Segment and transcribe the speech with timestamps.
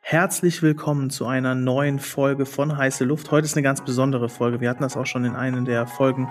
[0.00, 3.30] Herzlich willkommen zu einer neuen Folge von Heiße Luft.
[3.30, 4.60] Heute ist eine ganz besondere Folge.
[4.60, 6.28] Wir hatten das auch schon in einer der Folgen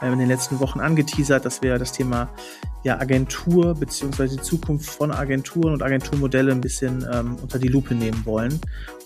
[0.00, 2.28] äh, in den letzten Wochen angeteasert, dass wir das Thema
[2.84, 7.94] ja, Agentur beziehungsweise die Zukunft von Agenturen und Agenturmodelle ein bisschen ähm, unter die Lupe
[7.94, 8.60] nehmen wollen.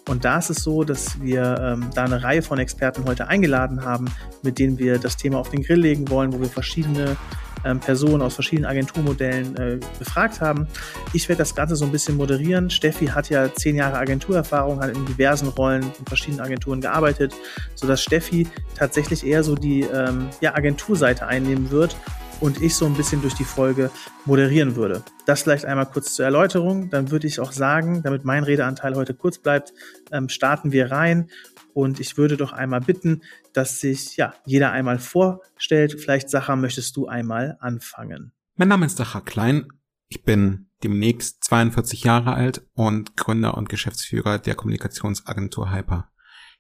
[0.08, 3.84] Und da ist es so, dass wir ähm, da eine Reihe von Experten heute eingeladen
[3.84, 4.06] haben,
[4.42, 7.16] mit denen wir das Thema auf den Grill legen wollen, wo wir verschiedene
[7.64, 10.66] ähm, Personen aus verschiedenen Agenturmodellen äh, befragt haben.
[11.12, 12.70] Ich werde das Ganze so ein bisschen moderieren.
[12.70, 17.34] Steffi hat ja zehn Jahre Agenturerfahrung, hat in diversen Rollen in verschiedenen Agenturen gearbeitet,
[17.74, 21.96] sodass Steffi tatsächlich eher so die ähm, ja, Agenturseite einnehmen wird
[22.42, 23.90] und ich so ein bisschen durch die Folge
[24.24, 25.02] moderieren würde.
[25.26, 26.90] Das vielleicht einmal kurz zur Erläuterung.
[26.90, 29.72] Dann würde ich auch sagen, damit mein Redeanteil heute kurz bleibt,
[30.10, 31.28] ähm, starten wir rein.
[31.72, 36.00] Und ich würde doch einmal bitten, dass sich ja jeder einmal vorstellt.
[36.00, 38.32] Vielleicht, Sacha, möchtest du einmal anfangen?
[38.56, 39.68] Mein Name ist Sacha Klein.
[40.08, 46.10] Ich bin demnächst 42 Jahre alt und Gründer und Geschäftsführer der Kommunikationsagentur Hyper.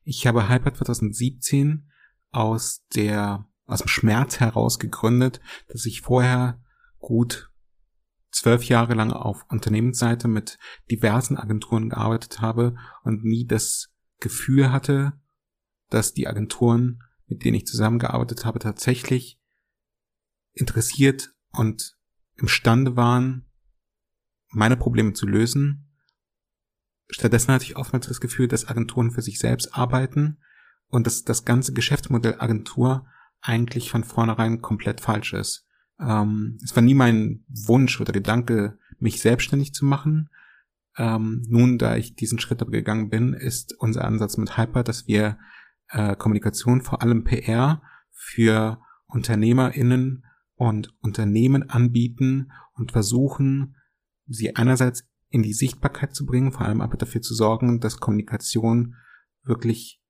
[0.04, 1.88] Ich habe Hyper 2017
[2.30, 6.60] aus der aus dem Schmerz heraus gegründet, dass ich vorher
[6.98, 7.50] gut
[8.30, 10.58] zwölf Jahre lang auf Unternehmensseite mit
[10.90, 15.12] diversen Agenturen gearbeitet habe und nie das Gefühl hatte,
[15.92, 19.40] dass die Agenturen, mit denen ich zusammengearbeitet habe, tatsächlich
[20.52, 21.96] interessiert und
[22.36, 23.46] imstande waren,
[24.48, 25.88] meine Probleme zu lösen.
[27.10, 30.38] Stattdessen hatte ich oftmals das Gefühl, dass Agenturen für sich selbst arbeiten
[30.88, 33.06] und dass das ganze Geschäftsmodell Agentur
[33.40, 35.66] eigentlich von vornherein komplett falsch ist.
[35.98, 40.30] Ähm, es war nie mein Wunsch oder Gedanke, mich selbstständig zu machen.
[40.96, 45.38] Ähm, nun, da ich diesen Schritt gegangen bin, ist unser Ansatz mit Hyper, dass wir
[45.92, 53.76] äh, Kommunikation, vor allem PR, für UnternehmerInnen und Unternehmen anbieten und versuchen,
[54.26, 58.96] sie einerseits in die Sichtbarkeit zu bringen, vor allem aber dafür zu sorgen, dass Kommunikation
[59.42, 60.00] wirklich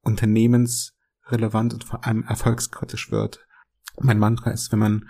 [0.00, 3.46] Unternehmens relevant und vor allem erfolgskritisch wird.
[4.00, 5.08] Mein Mantra ist, wenn man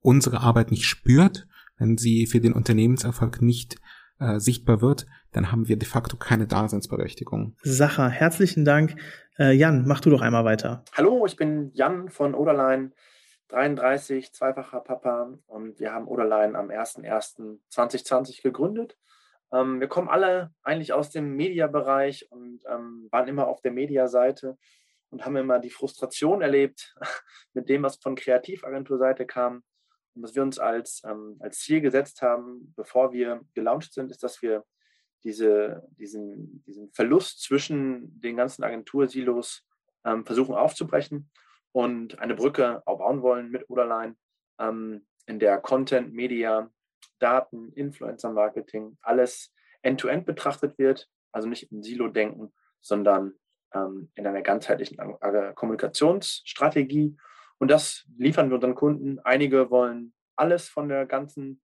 [0.00, 3.80] unsere Arbeit nicht spürt, wenn sie für den Unternehmenserfolg nicht
[4.20, 7.56] äh, sichtbar wird, dann haben wir de facto keine Daseinsberechtigung.
[7.62, 8.96] Sacha, herzlichen Dank.
[9.38, 10.84] Äh, Jan, mach du doch einmal weiter.
[10.92, 12.92] Hallo, ich bin Jan von Oderlein,
[13.48, 18.96] 33, zweifacher Papa und wir haben Oderlein am 01.01.2020 gegründet.
[19.52, 24.56] Ähm, wir kommen alle eigentlich aus dem Mediabereich und ähm, waren immer auf der Mediaseite
[25.10, 26.94] und haben immer die Frustration erlebt
[27.52, 29.62] mit dem, was von Kreativagenturseite kam.
[30.14, 34.42] Was wir uns als, ähm, als Ziel gesetzt haben, bevor wir gelauncht sind, ist, dass
[34.42, 34.64] wir
[35.24, 39.66] diese, diesen, diesen Verlust zwischen den ganzen Agentursilos
[40.04, 41.30] ähm, versuchen aufzubrechen
[41.72, 44.16] und eine Brücke aufbauen wollen mit Oderline,
[44.60, 46.70] ähm, in der Content, Media,
[47.18, 49.52] Daten, Influencer-Marketing, alles
[49.82, 53.34] end-to-end -end betrachtet wird, also nicht im Silo denken, sondern
[53.72, 54.98] ähm, in einer ganzheitlichen
[55.54, 57.16] Kommunikationsstrategie.
[57.58, 59.18] Und das liefern wir unseren Kunden.
[59.20, 61.60] Einige wollen alles von der ganzen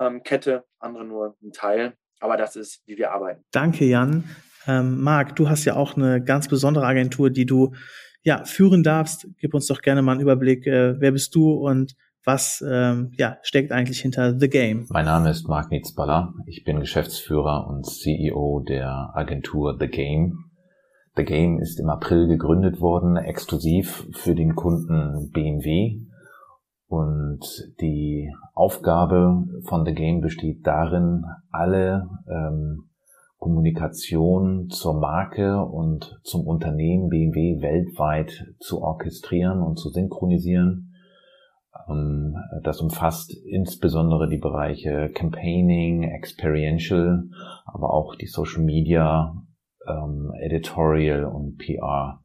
[0.00, 1.94] ähm, Kette, andere nur einen Teil.
[2.20, 3.44] Aber das ist, wie wir arbeiten.
[3.52, 4.24] Danke, Jan.
[4.66, 7.74] Ähm, Marc, du hast ja auch eine ganz besondere Agentur, die du
[8.22, 9.28] ja führen darfst.
[9.38, 10.66] Gib uns doch gerne mal einen Überblick.
[10.66, 11.94] Äh, wer bist du und
[12.24, 14.86] was ähm, ja, steckt eigentlich hinter The Game?
[14.90, 16.34] Mein Name ist Marc Nietzballer.
[16.46, 20.45] Ich bin Geschäftsführer und CEO der Agentur The Game.
[21.16, 26.02] The Game ist im April gegründet worden, exklusiv für den Kunden BMW.
[26.88, 27.40] Und
[27.80, 32.90] die Aufgabe von The Game besteht darin, alle ähm,
[33.38, 40.94] Kommunikation zur Marke und zum Unternehmen BMW weltweit zu orchestrieren und zu synchronisieren.
[41.88, 47.24] Ähm, das umfasst insbesondere die Bereiche Campaigning, Experiential,
[47.64, 49.34] aber auch die Social Media
[49.88, 52.20] ähm, Editorial und PR.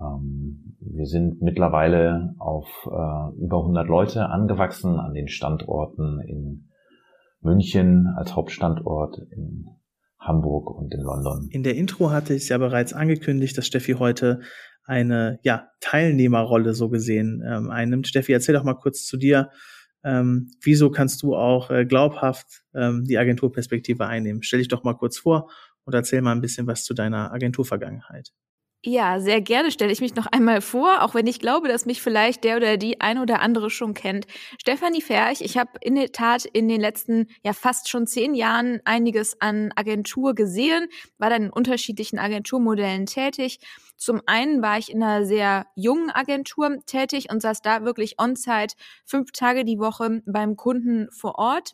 [0.00, 6.68] Ähm, wir sind mittlerweile auf äh, über 100 Leute angewachsen an den Standorten in
[7.40, 9.66] München als Hauptstandort, in
[10.18, 11.48] Hamburg und in London.
[11.50, 14.40] In der Intro hatte ich ja bereits angekündigt, dass Steffi heute
[14.84, 18.06] eine ja, Teilnehmerrolle so gesehen ähm, einnimmt.
[18.06, 19.50] Steffi, erzähl doch mal kurz zu dir.
[20.04, 24.42] Ähm, wieso kannst du auch äh, glaubhaft ähm, die Agenturperspektive einnehmen?
[24.42, 25.48] Stell dich doch mal kurz vor
[25.86, 28.32] und erzähl mal ein bisschen was zu deiner Agenturvergangenheit.
[28.84, 32.00] Ja, sehr gerne stelle ich mich noch einmal vor, auch wenn ich glaube, dass mich
[32.00, 34.26] vielleicht der oder die ein oder andere schon kennt.
[34.60, 38.80] Stefanie Ferch, ich habe in der Tat in den letzten ja fast schon zehn Jahren
[38.84, 40.86] einiges an Agentur gesehen,
[41.18, 43.58] war dann in unterschiedlichen Agenturmodellen tätig.
[43.96, 48.76] Zum einen war ich in einer sehr jungen Agentur tätig und saß da wirklich on-site
[49.04, 51.72] fünf Tage die Woche beim Kunden vor Ort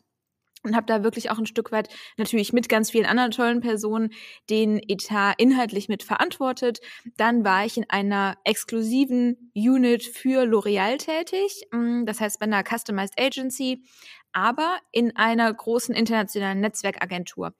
[0.63, 4.11] und habe da wirklich auch ein Stück weit natürlich mit ganz vielen anderen tollen Personen
[4.49, 6.79] den Etat inhaltlich mit verantwortet.
[7.17, 12.63] Dann war ich in einer exklusiven Unit für L'Oreal tätig, mm, das heißt bei einer
[12.63, 13.83] Customized Agency,
[14.31, 17.53] aber in einer großen internationalen Netzwerkagentur.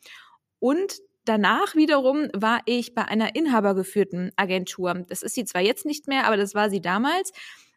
[0.60, 5.06] Und danach wiederum war ich bei einer inhabergeführten Agentur.
[5.08, 7.32] Das ist sie zwar jetzt nicht mehr, aber das war sie damals.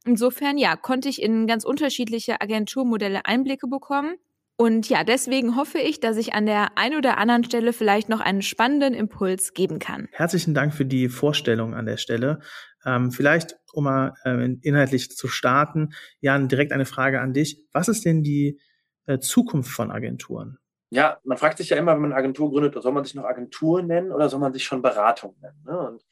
[0.05, 4.17] Insofern, ja, konnte ich in ganz unterschiedliche Agenturmodelle Einblicke bekommen
[4.58, 8.20] und ja, deswegen hoffe ich, dass ich an der einen oder anderen Stelle vielleicht noch
[8.20, 10.08] einen spannenden Impuls geben kann.
[10.12, 12.40] Herzlichen Dank für die Vorstellung an der Stelle.
[12.86, 17.66] Ähm, vielleicht, um mal äh, inhaltlich zu starten, Jan, direkt eine Frage an dich.
[17.72, 18.58] Was ist denn die
[19.04, 20.58] äh, Zukunft von Agenturen?
[20.88, 23.24] Ja, man fragt sich ja immer, wenn man eine Agentur gründet, soll man sich noch
[23.24, 25.62] Agentur nennen oder soll man sich schon Beratung nennen?
[25.66, 25.78] Ne?
[25.78, 26.06] Und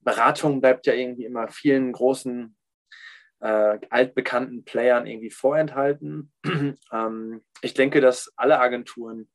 [0.00, 2.56] Beratung bleibt ja irgendwie immer vielen großen
[3.40, 6.32] äh, altbekannten Playern irgendwie vorenthalten.
[6.92, 9.30] ähm, ich denke, dass alle Agenturen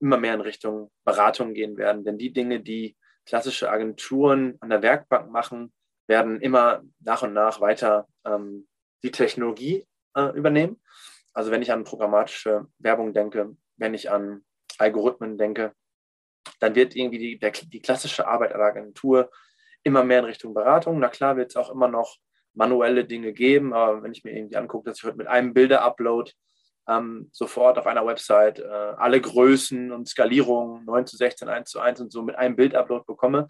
[0.00, 2.96] immer mehr in Richtung Beratung gehen werden, denn die Dinge, die
[3.26, 5.72] klassische Agenturen an der Werkbank machen,
[6.06, 8.66] werden immer nach und nach weiter ähm,
[9.02, 9.86] die Technologie
[10.16, 10.82] äh, übernehmen.
[11.32, 14.44] Also wenn ich an programmatische Werbung denke, wenn ich an
[14.78, 15.74] Algorithmen denke,
[16.58, 19.30] dann wird irgendwie die, der, die klassische Arbeit einer Agentur
[19.82, 20.98] immer mehr in Richtung Beratung.
[20.98, 22.16] Na klar wird es auch immer noch
[22.54, 23.72] manuelle Dinge geben.
[23.72, 26.32] Aber wenn ich mir irgendwie angucke, dass ich heute mit einem Bilder-Upload
[26.88, 31.80] ähm, sofort auf einer Website äh, alle Größen und Skalierungen 9 zu 16, 1 zu
[31.80, 33.48] 1 und so mit einem Bild-Upload bekomme,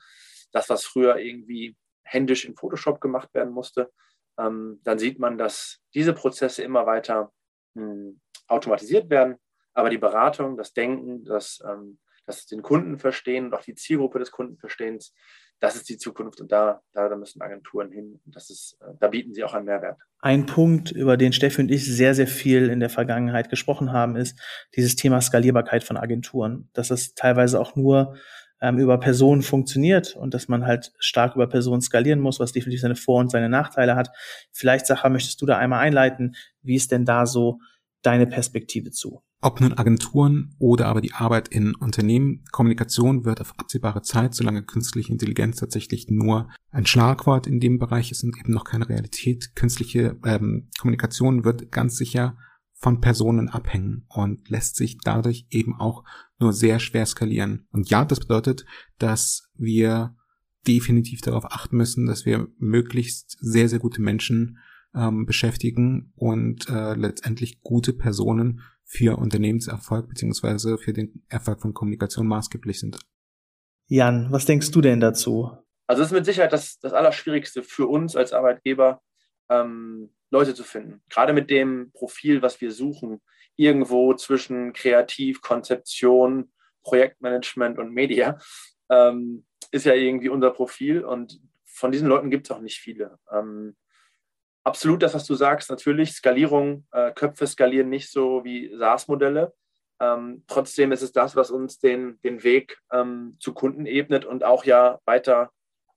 [0.52, 3.90] das, was früher irgendwie händisch in Photoshop gemacht werden musste,
[4.38, 7.32] ähm, dann sieht man, dass diese Prozesse immer weiter
[7.74, 9.36] mh, hm, automatisiert werden.
[9.72, 14.18] Aber die Beratung, das Denken, das, ähm, das den Kunden verstehen und auch die Zielgruppe
[14.18, 15.14] des Kundenverstehens,
[15.60, 18.18] das ist die Zukunft und da, da, müssen Agenturen hin.
[18.24, 19.98] Und das ist, äh, da bieten sie auch einen Mehrwert.
[20.20, 24.16] Ein Punkt, über den Steffi und ich sehr, sehr viel in der Vergangenheit gesprochen haben,
[24.16, 24.40] ist
[24.74, 26.70] dieses Thema Skalierbarkeit von Agenturen.
[26.72, 28.16] Dass es teilweise auch nur
[28.62, 32.80] ähm, über Personen funktioniert und dass man halt stark über Personen skalieren muss, was definitiv
[32.80, 34.10] seine Vor- und seine Nachteile hat.
[34.52, 36.36] Vielleicht, Sacha, möchtest du da einmal einleiten?
[36.62, 37.60] Wie ist denn da so
[38.02, 39.22] deine Perspektive zu?
[39.42, 44.62] Ob nun Agenturen oder aber die Arbeit in Unternehmen, Kommunikation wird auf absehbare Zeit, solange
[44.62, 49.54] künstliche Intelligenz tatsächlich nur ein Schlagwort in dem Bereich ist und eben noch keine Realität,
[49.54, 52.36] künstliche ähm, Kommunikation wird ganz sicher
[52.74, 56.04] von Personen abhängen und lässt sich dadurch eben auch
[56.38, 57.66] nur sehr schwer skalieren.
[57.72, 58.66] Und ja, das bedeutet,
[58.98, 60.16] dass wir
[60.66, 64.58] definitiv darauf achten müssen, dass wir möglichst sehr, sehr gute Menschen
[64.94, 68.60] ähm, beschäftigen und äh, letztendlich gute Personen
[68.90, 72.98] für Unternehmenserfolg beziehungsweise für den Erfolg von Kommunikation maßgeblich sind.
[73.86, 75.52] Jan, was denkst du denn dazu?
[75.86, 79.00] Also es ist mit Sicherheit das, das Allerschwierigste für uns als Arbeitgeber,
[79.48, 81.02] ähm, Leute zu finden.
[81.08, 83.20] Gerade mit dem Profil, was wir suchen,
[83.54, 86.50] irgendwo zwischen Kreativ, Konzeption,
[86.82, 88.38] Projektmanagement und Media,
[88.90, 93.18] ähm, ist ja irgendwie unser Profil und von diesen Leuten gibt es auch nicht viele.
[93.32, 93.76] Ähm,
[94.64, 95.70] absolut das, was du sagst.
[95.70, 99.52] Natürlich, Skalierung, äh, Köpfe skalieren nicht so wie SaaS-Modelle.
[100.00, 104.44] Ähm, trotzdem ist es das, was uns den, den Weg ähm, zu Kunden ebnet und
[104.44, 105.50] auch ja weiter,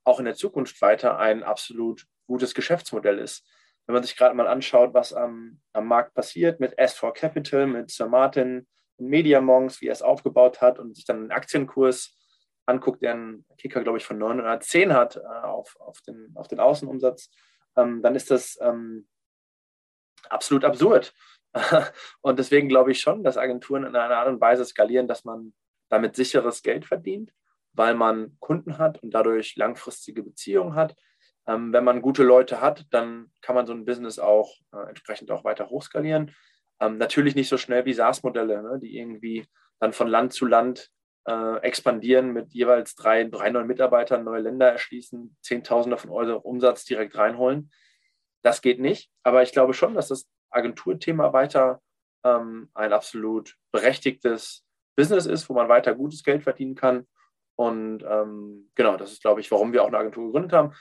[0.04, 3.48] auch in der Zukunft weiter ein absolut gutes Geschäftsmodell ist.
[3.86, 7.92] Wenn man sich gerade mal anschaut, was am, am Markt passiert mit S4 Capital, mit
[7.92, 8.68] Sir Martin
[8.98, 12.18] und Mediamonks, wie er es aufgebaut hat und sich dann den Aktienkurs
[12.66, 16.59] anguckt, der einen Kicker, glaube ich, von 910 hat äh, auf, auf, den, auf den
[16.59, 17.30] Außenumsatz,
[17.75, 19.07] ähm, dann ist das ähm,
[20.30, 21.13] absolut absurd.
[22.21, 25.53] und deswegen glaube ich schon, dass Agenturen in einer Art und Weise skalieren, dass man
[25.89, 27.31] damit sicheres Geld verdient,
[27.73, 30.95] weil man Kunden hat und dadurch langfristige Beziehungen hat.
[31.45, 35.30] Ähm, wenn man gute Leute hat, dann kann man so ein Business auch äh, entsprechend
[35.30, 36.33] auch weiter hochskalieren.
[36.80, 39.45] Ähm, natürlich nicht so schnell wie SaaS-Modelle, ne, die irgendwie
[39.80, 40.89] dann von Land zu Land
[41.25, 46.85] äh, expandieren mit jeweils drei, drei neuen Mitarbeitern, neue Länder erschließen, Zehntausende von Euro Umsatz
[46.85, 47.71] direkt reinholen.
[48.42, 49.09] Das geht nicht.
[49.23, 51.81] Aber ich glaube schon, dass das Agenturthema weiter
[52.23, 54.65] ähm, ein absolut berechtigtes
[54.95, 57.07] Business ist, wo man weiter gutes Geld verdienen kann.
[57.56, 60.73] Und ähm, genau, das ist, glaube ich, warum wir auch eine Agentur gegründet haben.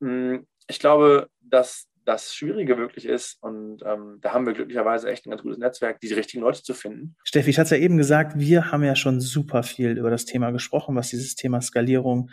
[0.00, 3.36] Hm, ich glaube, dass das Schwierige wirklich ist.
[3.42, 6.72] Und ähm, da haben wir glücklicherweise echt ein ganz gutes Netzwerk, die richtigen Leute zu
[6.72, 7.16] finden.
[7.22, 10.24] Steffi, ich hatte es ja eben gesagt, wir haben ja schon super viel über das
[10.24, 12.30] Thema gesprochen, was dieses Thema Skalierung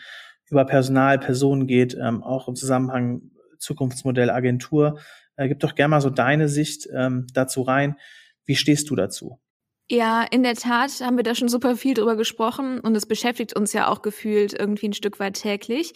[0.50, 5.00] über Personal, Personen geht, ähm, auch im Zusammenhang Zukunftsmodell Agentur.
[5.36, 7.98] Äh, gib doch gerne mal so deine Sicht ähm, dazu rein.
[8.46, 9.42] Wie stehst du dazu?
[9.90, 13.56] Ja, in der Tat haben wir da schon super viel drüber gesprochen und es beschäftigt
[13.56, 15.94] uns ja auch gefühlt irgendwie ein Stück weit täglich.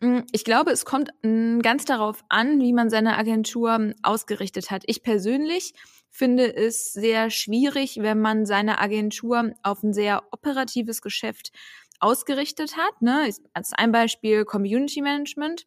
[0.00, 4.70] Hm, ich glaube, es kommt hm, ganz darauf an, wie man seine Agentur hm, ausgerichtet
[4.70, 4.82] hat.
[4.86, 5.74] Ich persönlich
[6.10, 11.52] finde es sehr schwierig, wenn man seine Agentur auf ein sehr operatives Geschäft
[12.00, 13.02] ausgerichtet hat.
[13.02, 13.28] Ne?
[13.52, 15.66] Als ein Beispiel Community Management.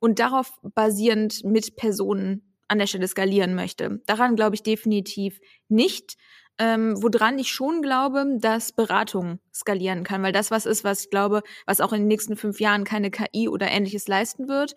[0.00, 4.00] Und darauf basierend mit Personen an der Stelle skalieren möchte.
[4.06, 6.16] Daran glaube ich definitiv nicht.
[6.62, 11.10] Ähm, woran ich schon glaube, dass Beratung skalieren kann, weil das was ist, was ich
[11.10, 14.74] glaube, was auch in den nächsten fünf Jahren keine KI oder ähnliches leisten wird.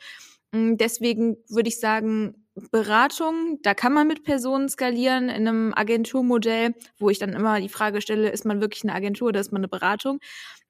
[0.53, 6.73] Mm, deswegen würde ich sagen, Beratung, da kann man mit Personen skalieren in einem Agenturmodell,
[6.99, 9.59] wo ich dann immer die Frage stelle, ist man wirklich eine Agentur oder ist man
[9.59, 10.19] eine Beratung?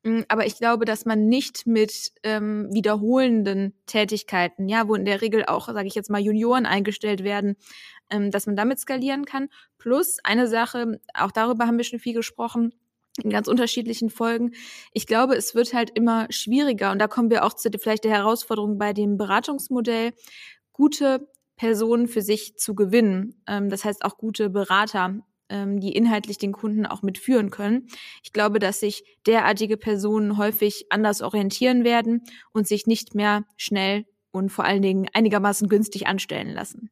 [0.03, 5.21] Mm, aber ich glaube, dass man nicht mit ähm, wiederholenden Tätigkeiten, ja, wo in der
[5.21, 7.55] Regel auch, sage ich jetzt mal, Junioren eingestellt werden,
[8.13, 9.49] ähm, dass man damit skalieren kann.
[9.77, 12.73] Plus eine Sache, auch darüber haben wir schon viel gesprochen,
[13.21, 14.51] in ganz unterschiedlichen Folgen.
[14.91, 18.11] Ich glaube, es wird halt immer schwieriger und da kommen wir auch zu vielleicht der
[18.11, 20.13] Herausforderung bei dem Beratungsmodell,
[20.71, 23.41] gute Personen für sich zu gewinnen.
[23.47, 27.87] Ähm, das heißt auch gute Berater, ähm, die inhaltlich den Kunden auch mitführen können.
[28.23, 34.05] Ich glaube, dass sich derartige Personen häufig anders orientieren werden und sich nicht mehr schnell
[34.31, 36.89] und vor allen Dingen einigermaßen günstig anstellen lassen.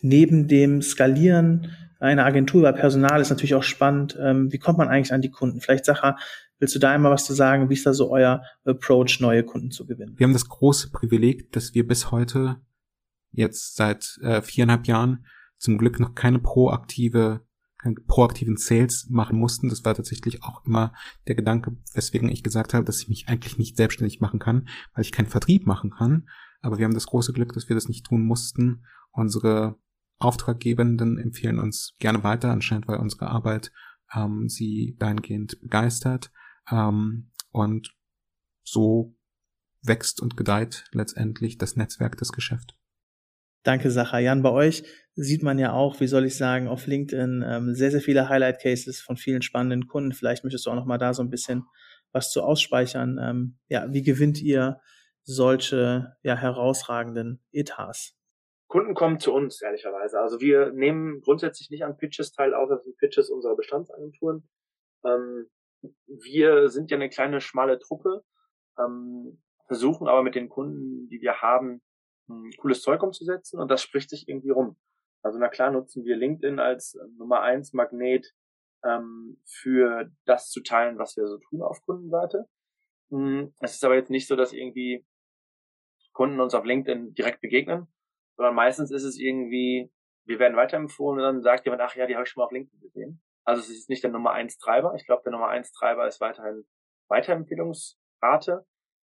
[0.00, 4.88] Neben dem Skalieren einer Agentur über Personal ist natürlich auch spannend, ähm, wie kommt man
[4.88, 5.60] eigentlich an die Kunden?
[5.60, 6.16] Vielleicht Sacha,
[6.58, 7.70] willst du da einmal was zu sagen?
[7.70, 10.14] Wie ist da so euer Approach, neue Kunden zu gewinnen?
[10.16, 12.56] Wir haben das große Privileg, dass wir bis heute
[13.32, 15.24] jetzt seit äh, viereinhalb Jahren
[15.58, 17.46] zum Glück noch keine proaktive
[18.08, 19.68] proaktiven Sales machen mussten.
[19.68, 20.92] Das war tatsächlich auch immer
[21.28, 25.04] der Gedanke, weswegen ich gesagt habe, dass ich mich eigentlich nicht selbstständig machen kann, weil
[25.04, 26.28] ich keinen Vertrieb machen kann.
[26.66, 28.84] Aber wir haben das große Glück, dass wir das nicht tun mussten.
[29.12, 29.76] Unsere
[30.18, 33.70] Auftraggebenden empfehlen uns gerne weiter, anscheinend weil unsere Arbeit
[34.12, 36.32] ähm, sie dahingehend begeistert.
[36.68, 37.94] Ähm, und
[38.64, 39.16] so
[39.80, 42.74] wächst und gedeiht letztendlich das Netzwerk des Geschäfts.
[43.62, 44.18] Danke, Sacha.
[44.18, 44.82] Jan, bei euch
[45.14, 49.00] sieht man ja auch, wie soll ich sagen, auf LinkedIn ähm, sehr, sehr viele Highlight-Cases
[49.00, 50.12] von vielen spannenden Kunden.
[50.12, 51.62] Vielleicht möchtest du auch noch mal da so ein bisschen
[52.10, 53.20] was zu ausspeichern.
[53.22, 54.80] Ähm, ja, wie gewinnt ihr
[55.26, 58.16] solche ja, herausragenden Etats?
[58.68, 60.18] Kunden kommen zu uns, ehrlicherweise.
[60.20, 64.48] Also wir nehmen grundsätzlich nicht an Pitches teil, außer sind Pitches unserer Bestandsagenturen.
[65.04, 65.50] Ähm,
[66.06, 68.24] wir sind ja eine kleine, schmale Truppe,
[68.78, 71.82] ähm, versuchen aber mit den Kunden, die wir haben,
[72.28, 74.76] ein cooles Zeug umzusetzen und das spricht sich irgendwie rum.
[75.22, 78.32] Also na klar nutzen wir LinkedIn als äh, Nummer eins Magnet
[78.84, 82.48] ähm, für das zu teilen, was wir so tun auf Kundenseite.
[83.10, 85.06] Hm, es ist aber jetzt nicht so, dass irgendwie
[86.16, 87.86] Kunden uns auf LinkedIn direkt begegnen,
[88.36, 89.90] sondern meistens ist es irgendwie,
[90.26, 92.52] wir werden weiterempfohlen und dann sagt jemand, ach ja, die habe ich schon mal auf
[92.52, 93.22] LinkedIn gesehen.
[93.44, 94.94] Also es ist nicht der Nummer eins Treiber.
[94.96, 96.64] Ich glaube, der Nummer eins Treiber ist weiterhin
[97.08, 98.66] Weiterempfehlungsrate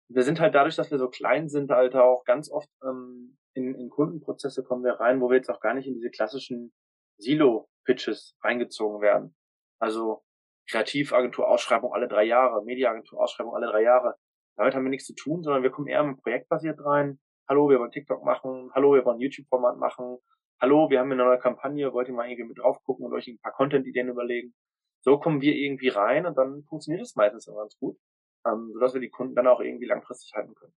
[0.10, 3.76] wir sind halt dadurch, dass wir so klein sind, halt auch ganz oft ähm, in,
[3.76, 6.74] in Kundenprozesse kommen wir rein, wo wir jetzt auch gar nicht in diese klassischen
[7.18, 9.36] Silo-Pitches reingezogen werden.
[9.80, 10.24] Also
[10.70, 14.16] Kreativagentur-Ausschreibung alle drei Jahre, Mediaagentur-Ausschreibung alle drei Jahre.
[14.58, 17.20] Damit haben wir nichts zu tun, sondern wir kommen eher mit projektbasiert rein.
[17.48, 18.72] Hallo, wir wollen TikTok machen.
[18.74, 20.18] Hallo, wir wollen YouTube-Format machen.
[20.60, 23.28] Hallo, wir haben eine neue Kampagne, wollt ihr mal irgendwie mit drauf gucken und euch
[23.28, 24.54] ein paar Content-Ideen überlegen.
[25.02, 27.98] So kommen wir irgendwie rein und dann funktioniert es meistens immer ganz gut
[28.48, 30.74] ähm, sodass wir die Kunden dann auch irgendwie langfristig halten können.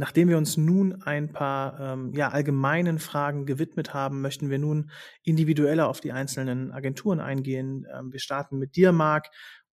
[0.00, 4.92] Nachdem wir uns nun ein paar ähm, ja, allgemeinen Fragen gewidmet haben, möchten wir nun
[5.24, 7.84] individueller auf die einzelnen Agenturen eingehen.
[7.92, 9.26] Ähm, wir starten mit dir, Marc,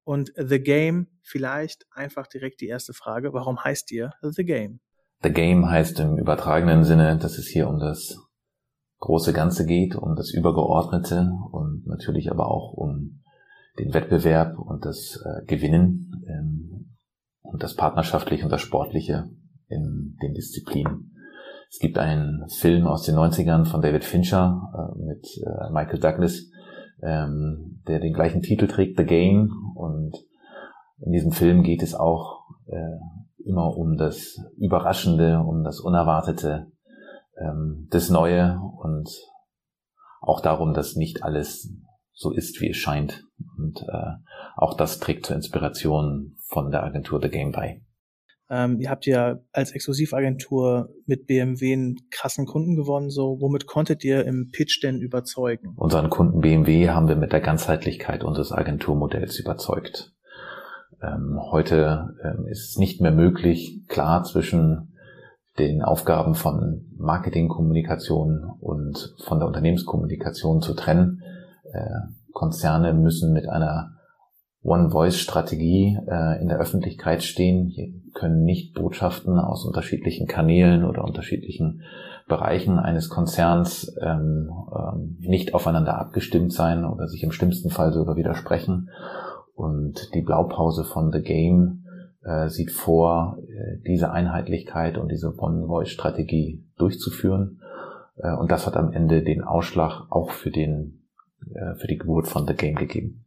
[0.06, 1.08] und The Game.
[1.22, 3.34] Vielleicht einfach direkt die erste Frage.
[3.34, 4.80] Warum heißt ihr The Game?
[5.24, 8.18] The Game heißt im übertragenen Sinne, dass es hier um das
[9.00, 13.22] große Ganze geht, um das Übergeordnete und natürlich aber auch um
[13.78, 16.24] den Wettbewerb und das äh, Gewinnen.
[16.28, 16.76] Ähm,
[17.46, 19.30] und das Partnerschaftliche und das Sportliche
[19.68, 21.16] in den Disziplinen.
[21.70, 26.50] Es gibt einen Film aus den 90ern von David Fincher äh, mit äh, Michael Douglas,
[27.06, 29.52] ähm, der den gleichen Titel trägt, The Game.
[29.76, 30.16] Und
[31.00, 36.72] in diesem Film geht es auch äh, immer um das Überraschende, um das Unerwartete,
[37.40, 39.10] ähm, das Neue und
[40.22, 41.72] auch darum, dass nicht alles
[42.14, 43.24] so ist, wie es scheint.
[43.58, 44.12] Und äh,
[44.56, 47.82] auch das trägt zur Inspiration von der Agentur The Game bei.
[48.50, 53.10] Ähm, ihr habt ja als Exklusivagentur mit BMW einen krassen Kunden gewonnen.
[53.10, 55.74] So, womit konntet ihr im Pitch denn überzeugen?
[55.76, 60.14] Unseren Kunden BMW haben wir mit der Ganzheitlichkeit unseres Agenturmodells überzeugt.
[61.02, 64.94] Ähm, heute ähm, ist es nicht mehr möglich, klar zwischen
[65.58, 71.22] den Aufgaben von Marketingkommunikation und von der Unternehmenskommunikation zu trennen.
[71.72, 71.90] Äh,
[72.34, 73.95] Konzerne müssen mit einer
[74.66, 77.68] One-Voice-Strategie äh, in der Öffentlichkeit stehen.
[77.68, 81.84] Hier können nicht Botschaften aus unterschiedlichen Kanälen oder unterschiedlichen
[82.28, 88.16] Bereichen eines Konzerns ähm, ähm, nicht aufeinander abgestimmt sein oder sich im schlimmsten Fall sogar
[88.16, 88.90] widersprechen.
[89.54, 91.86] Und die Blaupause von The Game
[92.24, 97.62] äh, sieht vor, äh, diese Einheitlichkeit und diese One-Voice-Strategie durchzuführen.
[98.18, 101.04] Äh, und das hat am Ende den Ausschlag auch für den
[101.54, 103.25] äh, für die Geburt von The Game gegeben.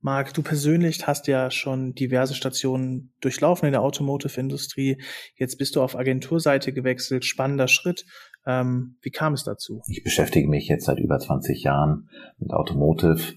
[0.00, 5.02] Marc, du persönlich hast ja schon diverse Stationen durchlaufen in der Automotive-Industrie.
[5.36, 7.24] Jetzt bist du auf Agenturseite gewechselt.
[7.24, 8.06] Spannender Schritt.
[8.46, 9.82] Ähm, wie kam es dazu?
[9.88, 13.34] Ich beschäftige mich jetzt seit über 20 Jahren mit Automotive.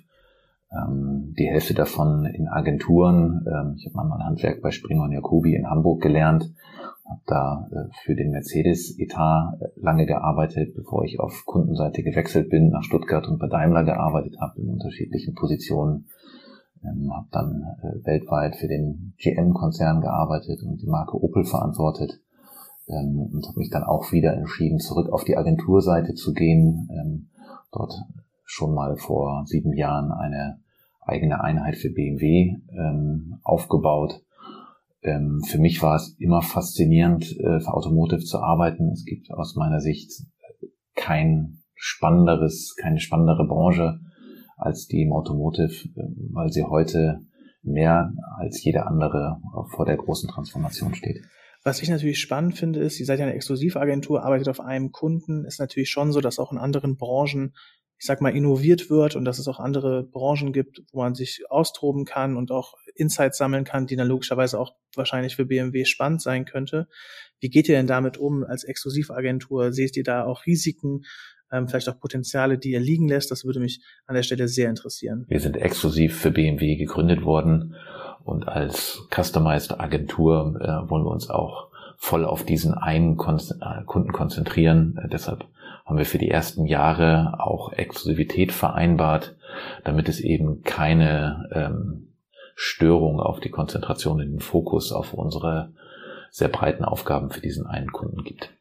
[0.72, 3.44] Ähm, die Hälfte davon in Agenturen.
[3.48, 6.54] Ähm, ich habe mal mein Handwerk bei Springer und Jacobi in Hamburg gelernt.
[7.10, 12.70] Habe da äh, für den Mercedes-Etat äh, lange gearbeitet, bevor ich auf Kundenseite gewechselt bin,
[12.70, 16.08] nach Stuttgart und bei Daimler gearbeitet habe in unterschiedlichen Positionen
[16.84, 22.20] ähm, habe dann äh, weltweit für den GM-Konzern gearbeitet und die Marke Opel verantwortet
[22.88, 26.90] ähm, und habe mich dann auch wieder entschieden, zurück auf die Agenturseite zu gehen.
[26.92, 27.28] Ähm,
[27.72, 27.94] dort
[28.44, 30.60] schon mal vor sieben Jahren eine
[31.02, 34.22] eigene Einheit für BMW ähm, aufgebaut.
[35.04, 38.90] Ähm, für mich war es immer faszinierend, äh, für Automotive zu arbeiten.
[38.92, 40.12] Es gibt aus meiner Sicht
[40.96, 44.00] kein spannenderes, keine spannendere Branche
[44.62, 47.20] als die im Automotive, äh, weil sie heute
[47.64, 49.40] mehr als jede andere
[49.76, 51.22] vor der großen Transformation steht.
[51.64, 55.46] Was ich natürlich spannend finde, ist, ihr seid ja eine Exklusivagentur, arbeitet auf einem Kunden,
[55.46, 57.54] ist natürlich schon so, dass auch in anderen Branchen,
[58.00, 61.44] ich sag mal, innoviert wird und dass es auch andere Branchen gibt, wo man sich
[61.50, 66.24] austoben kann und auch Insights sammeln kann, die dann logischerweise auch wahrscheinlich für BMW spannend
[66.24, 66.88] sein könnte.
[67.40, 69.72] Wie geht ihr denn damit um als Exklusivagentur?
[69.72, 71.04] Seht ihr da auch Risiken?
[71.52, 73.32] Ähm, vielleicht auch Potenziale, die er liegen lässt.
[73.32, 75.26] Das würde mich an der Stelle sehr interessieren.
[75.28, 77.76] Wir sind exklusiv für BMW gegründet worden
[78.24, 84.12] und als Customized Agentur äh, wollen wir uns auch voll auf diesen einen äh, Kunden
[84.12, 85.00] konzentrieren.
[85.04, 85.46] Äh, deshalb
[85.86, 89.36] haben wir für die ersten Jahre auch Exklusivität vereinbart,
[89.84, 92.08] damit es eben keine ähm,
[92.56, 95.74] Störung auf die Konzentration in den Fokus auf unsere
[96.30, 98.52] sehr breiten Aufgaben für diesen einen Kunden gibt.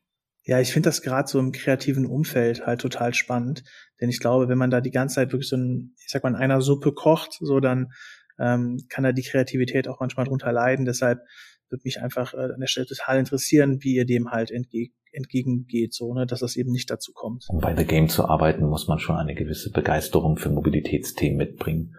[0.50, 3.62] Ja, ich finde das gerade so im kreativen Umfeld halt total spannend,
[4.00, 6.30] denn ich glaube, wenn man da die ganze Zeit wirklich so ein, ich sag mal,
[6.30, 7.92] in einer Suppe kocht, so dann
[8.36, 10.86] ähm, kann da die Kreativität auch manchmal drunter leiden.
[10.86, 11.20] Deshalb
[11.68, 15.94] würde mich einfach äh, an der Stelle total interessieren, wie ihr dem halt entgeg entgegengeht,
[15.94, 17.46] so, ne, dass das eben nicht dazu kommt.
[17.48, 21.94] Um bei The Game zu arbeiten, muss man schon eine gewisse Begeisterung für Mobilitätsthemen mitbringen.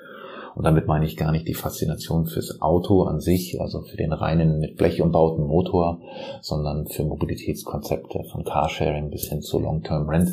[0.55, 4.13] Und damit meine ich gar nicht die Faszination fürs Auto an sich, also für den
[4.13, 5.99] reinen mit Blech umbauten Motor,
[6.41, 10.31] sondern für Mobilitätskonzepte von Carsharing bis hin zu Long-Term Rent.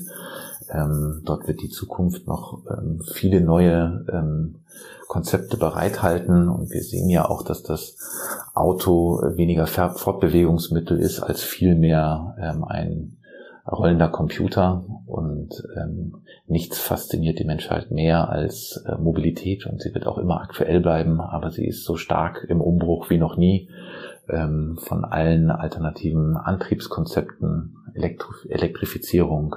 [0.70, 4.56] Ähm, dort wird die Zukunft noch ähm, viele neue ähm,
[5.06, 7.96] Konzepte bereithalten und wir sehen ja auch, dass das
[8.54, 13.16] Auto weniger Fortbewegungsmittel ist als vielmehr ähm, ein
[13.70, 16.16] rollender Computer und ähm,
[16.48, 21.20] nichts fasziniert die Menschheit mehr als äh, Mobilität und sie wird auch immer aktuell bleiben,
[21.20, 23.68] aber sie ist so stark im Umbruch wie noch nie.
[24.28, 29.56] Ähm, von allen alternativen Antriebskonzepten, Elektro Elektrifizierung,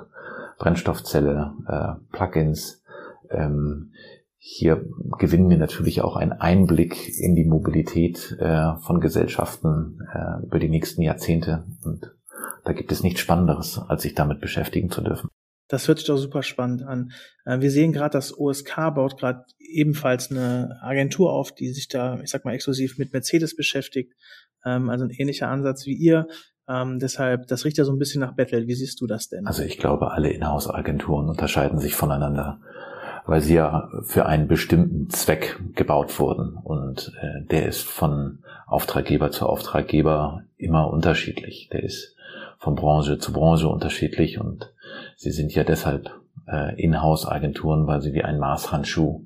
[0.58, 2.82] Brennstoffzelle, äh, Plugins.
[3.30, 3.92] Ähm,
[4.38, 4.86] hier
[5.20, 10.70] gewinnen wir natürlich auch einen Einblick in die Mobilität äh, von Gesellschaften äh, über die
[10.70, 12.16] nächsten Jahrzehnte und
[12.64, 15.30] da gibt es nichts Spannenderes, als sich damit beschäftigen zu dürfen.
[15.72, 17.14] Das hört sich doch super spannend an.
[17.46, 22.20] Äh, wir sehen gerade, dass OSK baut gerade ebenfalls eine Agentur auf, die sich da,
[22.20, 24.12] ich sag mal, exklusiv mit Mercedes beschäftigt.
[24.66, 26.28] Ähm, also ein ähnlicher Ansatz wie ihr.
[26.68, 28.68] Ähm, deshalb, das riecht ja so ein bisschen nach Battle.
[28.68, 29.48] Wie siehst du das denn?
[29.48, 32.60] Also ich glaube, alle Inhouse-Agenturen unterscheiden sich voneinander,
[33.26, 36.58] weil sie ja für einen bestimmten Zweck gebaut wurden.
[36.62, 41.70] Und äh, der ist von Auftraggeber zu Auftraggeber immer unterschiedlich.
[41.72, 42.18] Der ist
[42.60, 44.74] von Branche zu Branche unterschiedlich und
[45.16, 46.10] sie sind ja deshalb
[46.48, 49.26] äh, Inhouse-Agenturen, weil sie wie ein Maßhandschuh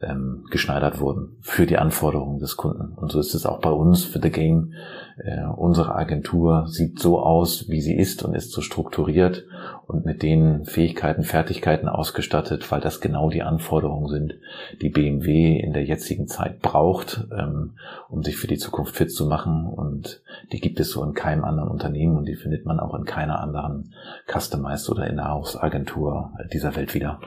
[0.00, 2.92] ähm, geschneidert wurden für die Anforderungen des Kunden.
[2.94, 4.74] Und so ist es auch bei uns für The Game.
[5.16, 9.44] Äh, unsere Agentur sieht so aus, wie sie ist und ist so strukturiert
[9.86, 14.34] und mit den Fähigkeiten, Fertigkeiten ausgestattet, weil das genau die Anforderungen sind,
[14.80, 17.72] die BMW in der jetzigen Zeit braucht, ähm,
[18.08, 19.66] um sich für die Zukunft fit zu machen.
[19.66, 23.04] Und die gibt es so in keinem anderen Unternehmen und die findet man auch in
[23.04, 23.94] keiner anderen
[24.32, 27.18] Customized oder In-house-Agentur dieser Welt wieder.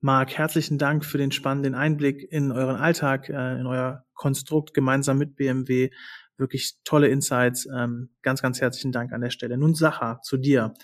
[0.00, 5.18] Marc, herzlichen Dank für den spannenden Einblick in euren Alltag, äh, in euer Konstrukt gemeinsam
[5.18, 5.90] mit BMW.
[6.36, 7.66] Wirklich tolle Insights.
[7.66, 9.58] Ähm, ganz, ganz herzlichen Dank an der Stelle.
[9.58, 10.74] Nun Sacha, zu dir.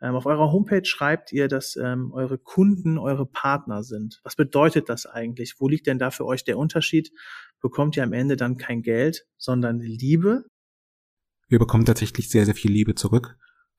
[0.00, 4.20] Ähm, auf eurer Homepage schreibt ihr, dass ähm, eure Kunden eure Partner sind.
[4.22, 5.56] Was bedeutet das eigentlich?
[5.58, 7.10] Wo liegt denn da für euch der Unterschied?
[7.60, 10.44] Bekommt ihr am Ende dann kein Geld, sondern Liebe?
[11.48, 13.36] Wir bekommen tatsächlich sehr, sehr viel Liebe zurück.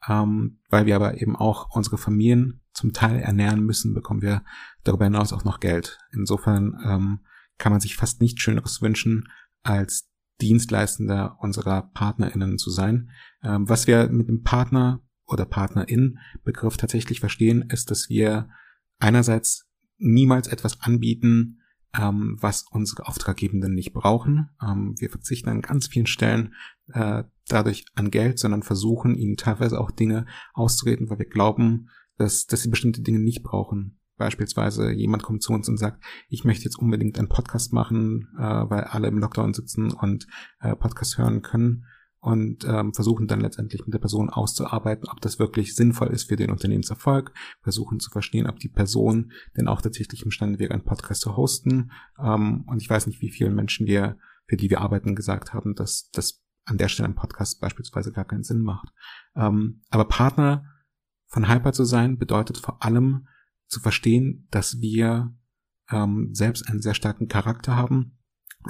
[0.07, 4.43] Ähm, weil wir aber eben auch unsere Familien zum Teil ernähren müssen, bekommen wir
[4.83, 5.99] darüber hinaus auch noch Geld.
[6.11, 7.19] Insofern ähm,
[7.57, 9.29] kann man sich fast nichts Schöneres wünschen,
[9.63, 10.09] als
[10.41, 13.11] Dienstleistender unserer PartnerInnen zu sein.
[13.43, 18.49] Ähm, was wir mit dem Partner oder Partnerin-Begriff tatsächlich verstehen, ist, dass wir
[18.99, 21.61] einerseits niemals etwas anbieten,
[21.97, 24.49] ähm, was unsere Auftraggebenden nicht brauchen.
[24.61, 26.55] Ähm, wir verzichten an ganz vielen Stellen
[26.93, 32.45] äh, dadurch an Geld, sondern versuchen ihnen teilweise auch Dinge auszureden, weil wir glauben, dass,
[32.45, 33.99] dass sie bestimmte Dinge nicht brauchen.
[34.17, 38.43] Beispielsweise jemand kommt zu uns und sagt, ich möchte jetzt unbedingt einen Podcast machen, äh,
[38.43, 40.27] weil alle im Lockdown sitzen und
[40.59, 41.85] äh, Podcast hören können
[42.19, 46.35] und ähm, versuchen dann letztendlich mit der Person auszuarbeiten, ob das wirklich sinnvoll ist für
[46.35, 47.33] den Unternehmenserfolg,
[47.63, 51.91] versuchen zu verstehen, ob die Person denn auch tatsächlich imstande wäre, einen Podcast zu hosten.
[52.23, 55.73] Ähm, und ich weiß nicht, wie vielen Menschen wir, für die wir arbeiten, gesagt haben,
[55.73, 58.89] dass das an der Stelle ein Podcast beispielsweise gar keinen Sinn macht.
[59.35, 60.65] Ähm, aber Partner
[61.27, 63.27] von Hyper zu sein, bedeutet vor allem
[63.67, 65.33] zu verstehen, dass wir
[65.89, 68.17] ähm, selbst einen sehr starken Charakter haben,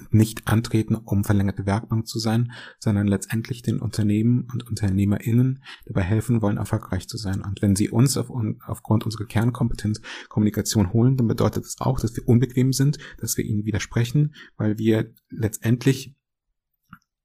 [0.09, 6.41] nicht antreten, um verlängerte Werkbank zu sein, sondern letztendlich den Unternehmen und UnternehmerInnen dabei helfen
[6.41, 7.41] wollen, erfolgreich zu sein.
[7.41, 8.29] Und wenn sie uns auf,
[8.65, 13.43] aufgrund unserer Kernkompetenz Kommunikation holen, dann bedeutet das auch, dass wir unbequem sind, dass wir
[13.43, 16.15] ihnen widersprechen, weil wir letztendlich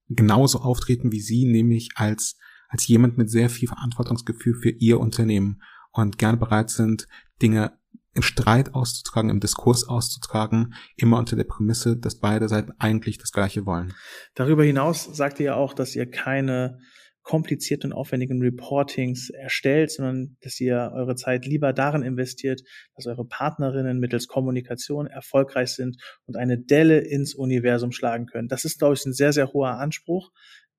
[0.09, 2.37] genauso auftreten wie sie, nämlich als,
[2.69, 7.09] als jemand mit sehr viel Verantwortungsgefühl für ihr Unternehmen und gerne bereit sind,
[7.43, 7.79] Dinge
[8.15, 13.31] im Streit auszutragen, im Diskurs auszutragen, immer unter der Prämisse, dass beide Seiten eigentlich das
[13.31, 13.93] Gleiche wollen.
[14.35, 16.79] Darüber hinaus sagt ihr ja auch, dass ihr keine
[17.27, 22.63] komplizierten und aufwendigen Reportings erstellt, sondern dass ihr eure Zeit lieber darin investiert,
[22.95, 28.47] dass eure Partnerinnen mittels Kommunikation erfolgreich sind und eine Delle ins Universum schlagen können.
[28.47, 30.31] Das ist, glaube ich, ein sehr, sehr hoher Anspruch,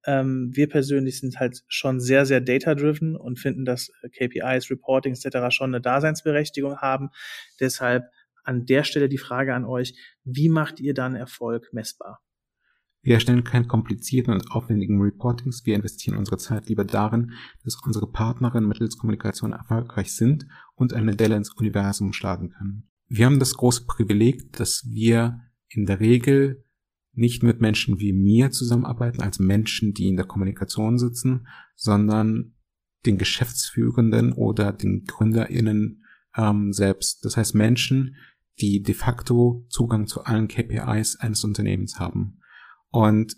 [0.05, 5.13] ähm, wir persönlich sind halt schon sehr, sehr data-driven und finden, dass äh, KPIs, Reporting
[5.13, 5.53] etc.
[5.53, 7.09] schon eine Daseinsberechtigung haben.
[7.59, 8.05] Deshalb
[8.45, 12.21] an der Stelle die Frage an euch, wie macht ihr dann Erfolg messbar?
[13.01, 15.65] Wir erstellen keine komplizierten und aufwendigen Reportings.
[15.65, 17.31] Wir investieren unsere Zeit lieber darin,
[17.63, 22.89] dass unsere Partnerinnen mittels Kommunikation erfolgreich sind und eine Delle ins Universum schlagen können.
[23.07, 26.65] Wir haben das große Privileg, dass wir in der Regel
[27.13, 32.55] nicht mit Menschen wie mir zusammenarbeiten, als Menschen, die in der Kommunikation sitzen, sondern
[33.05, 36.03] den Geschäftsführenden oder den GründerInnen
[36.35, 37.23] ähm, selbst.
[37.25, 38.17] Das heißt Menschen,
[38.59, 42.36] die de facto Zugang zu allen KPIs eines Unternehmens haben
[42.91, 43.35] und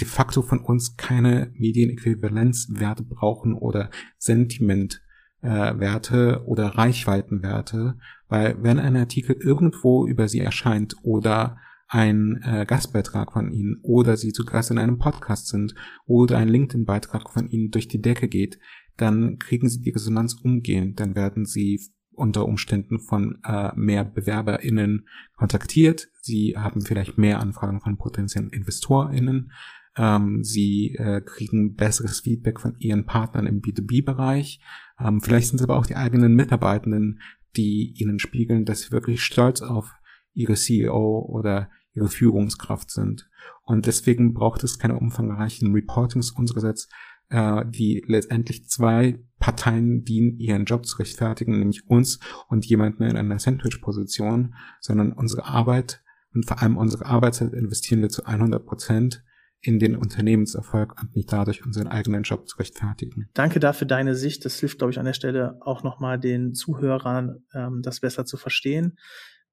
[0.00, 5.00] de facto von uns keine Medienäquivalenzwerte brauchen oder Sentimentwerte
[5.42, 7.96] äh, oder Reichweitenwerte,
[8.28, 14.16] weil wenn ein Artikel irgendwo über sie erscheint oder ein äh, Gastbeitrag von Ihnen oder
[14.16, 18.28] Sie zu Gast in einem Podcast sind oder ein LinkedIn-Beitrag von Ihnen durch die Decke
[18.28, 18.58] geht,
[18.96, 20.98] dann kriegen Sie die Resonanz umgehend.
[20.98, 21.80] Dann werden Sie
[22.16, 26.08] unter Umständen von äh, mehr BewerberInnen kontaktiert.
[26.22, 29.52] Sie haben vielleicht mehr Anfragen von potenziellen InvestorInnen.
[29.96, 34.60] Ähm, sie äh, kriegen besseres Feedback von ihren Partnern im B2B-Bereich.
[34.98, 37.20] Ähm, vielleicht sind es aber auch die eigenen Mitarbeitenden,
[37.56, 39.92] die ihnen spiegeln, dass sie wirklich stolz auf
[40.34, 43.28] ihre CEO oder ihre Führungskraft sind.
[43.62, 46.88] Und deswegen braucht es keine umfangreichen Reportings unsererseits,
[47.30, 53.16] äh, die letztendlich zwei Parteien dienen, ihren Job zu rechtfertigen, nämlich uns und jemanden in
[53.16, 56.02] einer Sandwich-Position, sondern unsere Arbeit
[56.34, 59.24] und vor allem unsere Arbeitszeit investieren wir zu 100 Prozent
[59.60, 63.28] in den Unternehmenserfolg und nicht dadurch unseren eigenen Job zu rechtfertigen.
[63.34, 64.44] Danke dafür deine Sicht.
[64.44, 68.36] Das hilft, glaube ich, an der Stelle auch nochmal den Zuhörern, ähm, das besser zu
[68.36, 68.98] verstehen.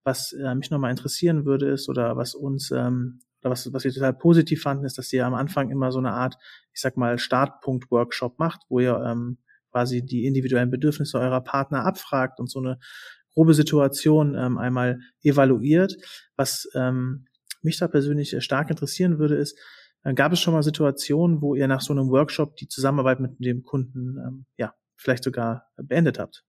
[0.04, 4.14] Was äh, mich nochmal interessieren würde, ist, oder was uns, ähm, was, was wir total
[4.14, 6.38] positiv fanden, ist, dass ihr am Anfang immer so eine Art,
[6.74, 9.38] ich sag mal, Startpunkt-Workshop macht, wo ihr ähm,
[9.72, 12.80] quasi die individuellen Bedürfnisse eurer Partner abfragt und so eine
[13.34, 15.96] grobe Situation ähm, einmal evaluiert.
[16.36, 17.26] Was ähm,
[17.62, 19.58] mich da persönlich stark interessieren würde, ist,
[20.04, 23.44] äh, gab es schon mal Situationen, wo ihr nach so einem Workshop die Zusammenarbeit mit
[23.44, 26.44] dem Kunden ähm, ja vielleicht sogar beendet habt?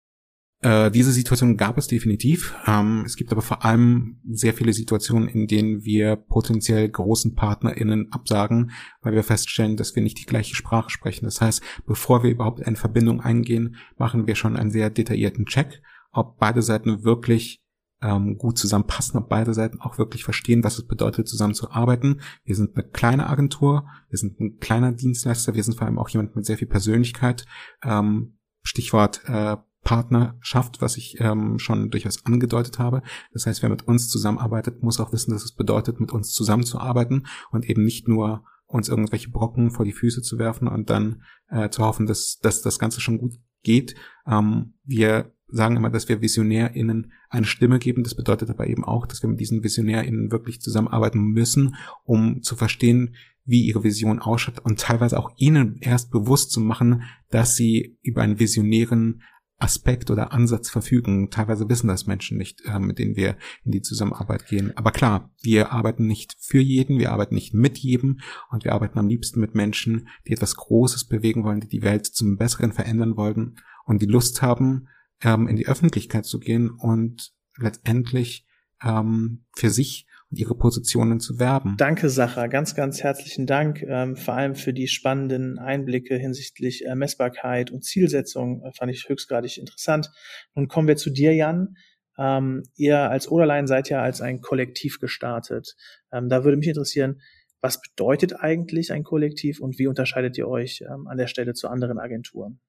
[0.61, 2.55] Äh, diese Situation gab es definitiv.
[2.67, 8.11] Ähm, es gibt aber vor allem sehr viele Situationen, in denen wir potenziell großen PartnerInnen
[8.11, 8.71] absagen,
[9.01, 11.25] weil wir feststellen, dass wir nicht die gleiche Sprache sprechen.
[11.25, 15.81] Das heißt, bevor wir überhaupt eine Verbindung eingehen, machen wir schon einen sehr detaillierten Check,
[16.11, 17.63] ob beide Seiten wirklich
[18.03, 22.21] ähm, gut zusammenpassen, ob beide Seiten auch wirklich verstehen, was es bedeutet, zusammenzuarbeiten.
[22.43, 26.09] Wir sind eine kleine Agentur, wir sind ein kleiner Dienstleister, wir sind vor allem auch
[26.09, 27.45] jemand mit sehr viel Persönlichkeit.
[27.83, 33.01] Ähm, Stichwort äh, Partnerschaft, was ich ähm, schon durchaus angedeutet habe.
[33.33, 37.27] Das heißt, wer mit uns zusammenarbeitet, muss auch wissen, dass es bedeutet, mit uns zusammenzuarbeiten
[37.51, 41.69] und eben nicht nur uns irgendwelche Brocken vor die Füße zu werfen und dann äh,
[41.69, 43.95] zu hoffen, dass, dass das Ganze schon gut geht.
[44.25, 48.03] Ähm, wir sagen immer, dass wir VisionärInnen eine Stimme geben.
[48.03, 52.55] Das bedeutet aber eben auch, dass wir mit diesen VisionärInnen wirklich zusammenarbeiten müssen, um zu
[52.55, 57.97] verstehen, wie ihre Vision ausschaut und teilweise auch ihnen erst bewusst zu machen, dass sie
[58.01, 59.23] über einen visionären
[59.61, 61.29] Aspekt oder Ansatz verfügen.
[61.29, 64.75] Teilweise wissen das Menschen nicht, äh, mit denen wir in die Zusammenarbeit gehen.
[64.75, 68.19] Aber klar, wir arbeiten nicht für jeden, wir arbeiten nicht mit jedem
[68.49, 72.05] und wir arbeiten am liebsten mit Menschen, die etwas Großes bewegen wollen, die die Welt
[72.05, 74.87] zum Besseren verändern wollen und die Lust haben,
[75.21, 78.47] ähm, in die Öffentlichkeit zu gehen und letztendlich
[78.83, 81.75] ähm, für sich ihre Positionen zu werben.
[81.77, 82.47] Danke, Sacha.
[82.47, 87.83] Ganz, ganz herzlichen Dank, ähm, vor allem für die spannenden Einblicke hinsichtlich äh, Messbarkeit und
[87.83, 88.63] Zielsetzung.
[88.63, 90.09] Äh, fand ich höchstgradig interessant.
[90.55, 91.75] Nun kommen wir zu dir, Jan.
[92.17, 95.75] Ähm, ihr als Oderlein seid ja als ein Kollektiv gestartet.
[96.11, 97.21] Ähm, da würde mich interessieren,
[97.61, 101.67] was bedeutet eigentlich ein Kollektiv und wie unterscheidet ihr euch ähm, an der Stelle zu
[101.67, 102.59] anderen Agenturen?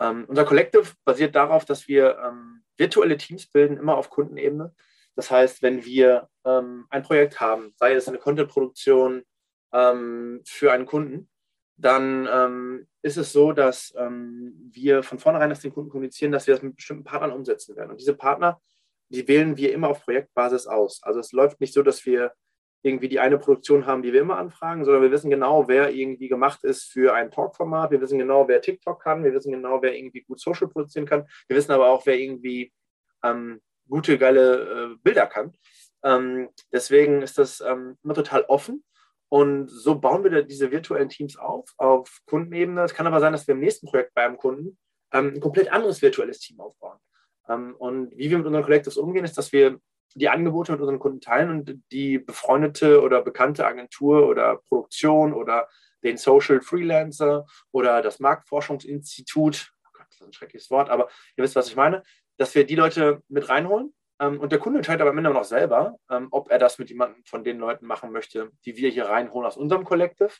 [0.00, 4.74] Ähm, unser Collective basiert darauf, dass wir ähm, virtuelle Teams bilden, immer auf Kundenebene.
[5.18, 9.24] Das heißt, wenn wir ähm, ein Projekt haben, sei es eine Content-Produktion
[9.72, 11.28] ähm, für einen Kunden,
[11.76, 16.46] dann ähm, ist es so, dass ähm, wir von vornherein das den Kunden kommunizieren, dass
[16.46, 17.90] wir das mit bestimmten Partnern umsetzen werden.
[17.90, 18.60] Und diese Partner,
[19.08, 21.02] die wählen wir immer auf Projektbasis aus.
[21.02, 22.32] Also es läuft nicht so, dass wir
[22.82, 26.28] irgendwie die eine Produktion haben, die wir immer anfragen, sondern wir wissen genau, wer irgendwie
[26.28, 27.90] gemacht ist für ein Talk-Format.
[27.90, 29.24] Wir wissen genau, wer TikTok kann.
[29.24, 31.26] Wir wissen genau, wer irgendwie gut Social produzieren kann.
[31.48, 32.72] Wir wissen aber auch, wer irgendwie
[33.24, 35.52] ähm, gute, geile äh, Bilder kann.
[36.04, 38.84] Ähm, deswegen ist das ähm, immer total offen.
[39.30, 42.82] Und so bauen wir diese virtuellen Teams auf, auf Kundenebene.
[42.82, 44.78] Es kann aber sein, dass wir im nächsten Projekt bei einem Kunden
[45.12, 46.98] ähm, ein komplett anderes virtuelles Team aufbauen.
[47.48, 49.78] Ähm, und wie wir mit unseren Collectives umgehen, ist, dass wir
[50.14, 55.68] die Angebote mit unseren Kunden teilen und die befreundete oder bekannte Agentur oder Produktion oder
[56.02, 61.44] den Social Freelancer oder das Marktforschungsinstitut, oh Gott, das ist ein schreckliches Wort, aber ihr
[61.44, 62.02] wisst, was ich meine,
[62.38, 63.94] dass wir die Leute mit reinholen.
[64.20, 67.22] Ähm, und der Kunde entscheidet aber Ende noch selber, ähm, ob er das mit jemandem
[67.24, 70.32] von den Leuten machen möchte, die wir hier reinholen aus unserem Collective,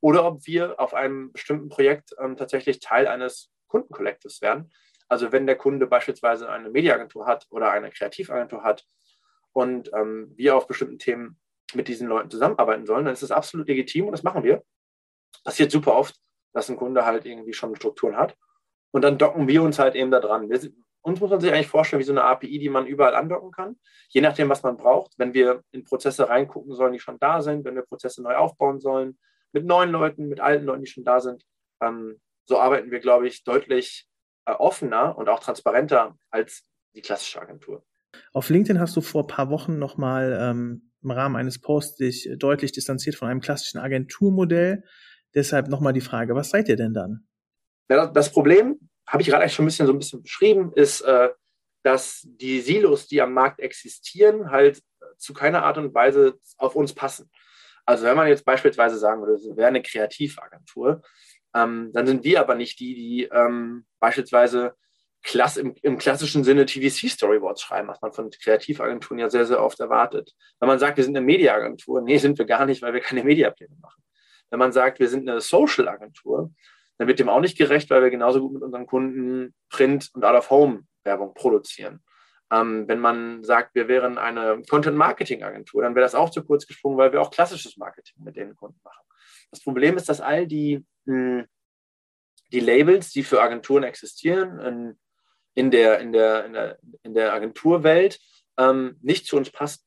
[0.00, 4.72] oder ob wir auf einem bestimmten Projekt ähm, tatsächlich Teil eines Kundenkollektivs werden.
[5.08, 8.86] Also wenn der Kunde beispielsweise eine Mediaagentur hat oder eine Kreativagentur hat
[9.52, 11.38] und ähm, wir auf bestimmten Themen
[11.74, 14.62] mit diesen Leuten zusammenarbeiten sollen, dann ist das absolut legitim und das machen wir.
[15.44, 16.16] Passiert super oft,
[16.52, 18.36] dass ein Kunde halt irgendwie schon Strukturen hat.
[18.92, 20.48] Und dann docken wir uns halt eben da dran.
[20.50, 20.60] Wir,
[21.02, 23.76] uns muss man sich eigentlich vorstellen wie so eine API, die man überall andocken kann,
[24.08, 25.12] je nachdem, was man braucht.
[25.16, 28.80] Wenn wir in Prozesse reingucken sollen, die schon da sind, wenn wir Prozesse neu aufbauen
[28.80, 29.18] sollen,
[29.52, 31.44] mit neuen Leuten, mit alten Leuten, die schon da sind,
[31.82, 34.06] ähm, so arbeiten wir, glaube ich, deutlich
[34.44, 37.84] äh, offener und auch transparenter als die klassische Agentur.
[38.32, 42.28] Auf LinkedIn hast du vor ein paar Wochen nochmal ähm, im Rahmen eines Posts dich
[42.38, 44.84] deutlich distanziert von einem klassischen Agenturmodell.
[45.34, 47.26] Deshalb nochmal die Frage, was seid ihr denn dann?
[47.88, 51.00] Ja, das Problem habe ich gerade eigentlich schon ein bisschen so ein bisschen beschrieben, ist,
[51.02, 51.30] äh,
[51.82, 54.82] dass die Silos, die am Markt existieren, halt
[55.18, 57.30] zu keiner Art und Weise auf uns passen.
[57.84, 61.02] Also wenn man jetzt beispielsweise sagen würde, es wäre eine Kreativagentur,
[61.54, 64.74] ähm, dann sind wir aber nicht die, die ähm, beispielsweise
[65.22, 69.78] Klass, im, im, klassischen Sinne TVC-Storyboards schreiben, was man von Kreativagenturen ja sehr, sehr oft
[69.80, 70.32] erwartet.
[70.60, 73.24] Wenn man sagt, wir sind eine Mediaagentur, nee, sind wir gar nicht, weil wir keine
[73.24, 74.02] Mediapläne machen.
[74.48, 76.54] Wenn man sagt, wir sind eine Social-Agentur,
[77.00, 80.22] dann wird dem auch nicht gerecht, weil wir genauso gut mit unseren Kunden Print- und
[80.22, 82.04] Out-of-Home-Werbung produzieren.
[82.52, 86.98] Ähm, wenn man sagt, wir wären eine Content-Marketing-Agentur, dann wäre das auch zu kurz gesprungen,
[86.98, 89.02] weil wir auch klassisches Marketing mit den Kunden machen.
[89.50, 91.46] Das Problem ist, dass all die, hm,
[92.52, 94.98] die Labels, die für Agenturen existieren, in,
[95.54, 98.20] in, der, in, der, in, der, in der Agenturwelt
[98.58, 99.82] ähm, nicht zu uns passen.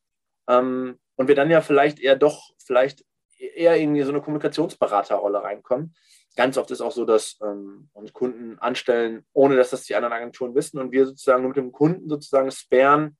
[0.48, 3.04] Ähm, und wir dann ja vielleicht eher doch, vielleicht
[3.38, 5.94] eher in so eine Kommunikationsberaterrolle reinkommen,
[6.36, 10.12] ganz oft ist auch so, dass ähm, uns Kunden anstellen, ohne dass das die anderen
[10.12, 13.16] Agenturen wissen und wir sozusagen nur mit dem Kunden sozusagen sperren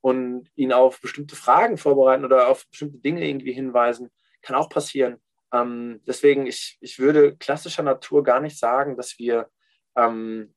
[0.00, 4.10] und ihn auf bestimmte Fragen vorbereiten oder auf bestimmte Dinge irgendwie hinweisen.
[4.42, 5.20] Kann auch passieren.
[5.52, 9.48] Ähm, deswegen, ich, ich würde klassischer Natur gar nicht sagen, dass wir
[9.96, 10.54] ähm,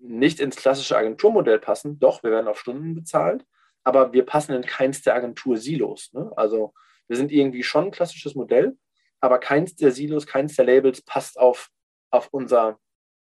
[0.00, 1.98] nicht ins klassische Agenturmodell passen.
[1.98, 3.44] Doch, wir werden auf Stunden bezahlt,
[3.82, 6.12] aber wir passen in keins der Agentur-Silos.
[6.12, 6.30] Ne?
[6.36, 6.74] Also
[7.08, 8.76] wir sind irgendwie schon ein klassisches Modell,
[9.24, 11.70] aber keins der Silos, keins der Labels passt auf,
[12.10, 12.78] auf unser,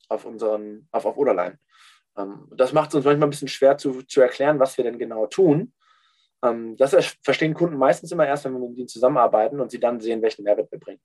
[0.09, 1.59] auf unseren, auf, auf Oderlein.
[2.17, 4.97] Ähm, das macht es uns manchmal ein bisschen schwer zu, zu erklären, was wir denn
[4.97, 5.71] genau tun.
[6.43, 10.01] Ähm, das verstehen Kunden meistens immer erst, wenn wir mit ihnen zusammenarbeiten und sie dann
[10.01, 10.99] sehen, welchen Mehrwert wir bringen.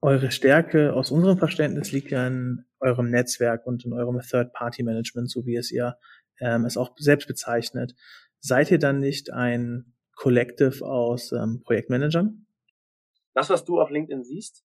[0.00, 5.44] Eure Stärke aus unserem Verständnis liegt ja in eurem Netzwerk und in eurem Third-Party-Management, so
[5.44, 5.96] wie es ihr
[6.40, 7.94] ähm, es auch selbst bezeichnet.
[8.40, 12.46] Seid ihr dann nicht ein Collective aus ähm, Projektmanagern?
[13.34, 14.64] Das, was du auf LinkedIn siehst,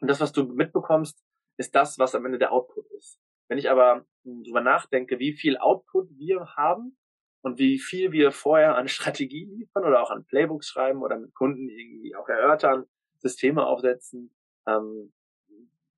[0.00, 1.22] Und das, was du mitbekommst,
[1.58, 3.18] ist das, was am Ende der Output ist.
[3.48, 6.98] Wenn ich aber darüber nachdenke, wie viel Output wir haben
[7.42, 11.34] und wie viel wir vorher an Strategie liefern oder auch an Playbooks schreiben oder mit
[11.34, 12.84] Kunden irgendwie auch erörtern,
[13.18, 14.34] Systeme aufsetzen,
[14.66, 15.12] ähm,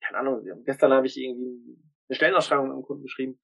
[0.00, 3.40] keine Ahnung, gestern habe ich irgendwie eine Stellenausschreibung mit einem Kunden geschrieben.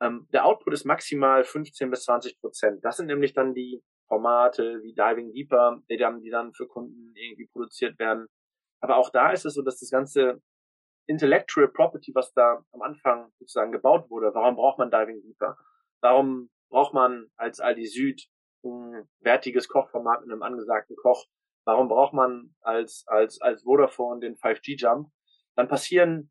[0.00, 2.84] Ähm, der Output ist maximal 15 bis 20 Prozent.
[2.84, 7.12] Das sind nämlich dann die Formate wie Diving Deeper, die dann, die dann für Kunden
[7.14, 8.26] irgendwie produziert werden.
[8.80, 10.40] Aber auch da ist es so, dass das ganze
[11.06, 15.56] Intellectual Property, was da am Anfang sozusagen gebaut wurde, warum braucht man Diving Deeper?
[16.00, 18.28] Warum braucht man als Aldi Süd
[18.64, 21.26] ein wertiges Kochformat mit einem angesagten Koch?
[21.64, 25.10] Warum braucht man als, als, als Vodafone den 5G Jump?
[25.56, 26.30] Dann passieren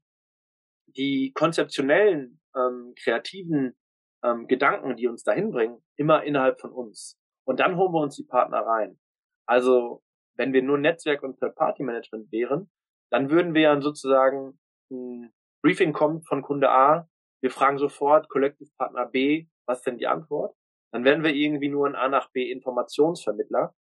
[0.87, 3.75] die konzeptionellen, ähm, kreativen
[4.23, 7.19] ähm, Gedanken, die uns dahin bringen, immer innerhalb von uns.
[7.45, 8.99] Und dann holen wir uns die Partner rein.
[9.47, 10.03] Also,
[10.35, 12.69] wenn wir nur Netzwerk und Third-Party-Management wären,
[13.11, 14.59] dann würden wir dann sozusagen
[14.91, 15.31] ein
[15.61, 17.07] Briefing kommt von Kunde A,
[17.41, 20.55] wir fragen sofort Collective Partner B, was denn die Antwort?
[20.91, 23.75] Dann werden wir irgendwie nur ein A nach B Informationsvermittler.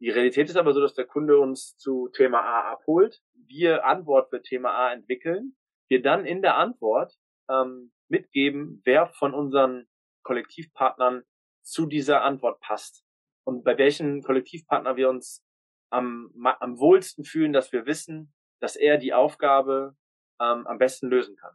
[0.00, 4.30] Die Realität ist aber so, dass der Kunde uns zu Thema A abholt, wir Antwort
[4.30, 5.56] für Thema A entwickeln,
[5.88, 7.14] wir dann in der Antwort
[7.50, 9.86] ähm, mitgeben, wer von unseren
[10.22, 11.22] Kollektivpartnern
[11.66, 13.04] zu dieser Antwort passt
[13.44, 15.44] und bei welchen Kollektivpartner wir uns
[15.90, 19.96] am, am wohlsten fühlen, dass wir wissen, dass er die Aufgabe
[20.40, 21.54] ähm, am besten lösen kann.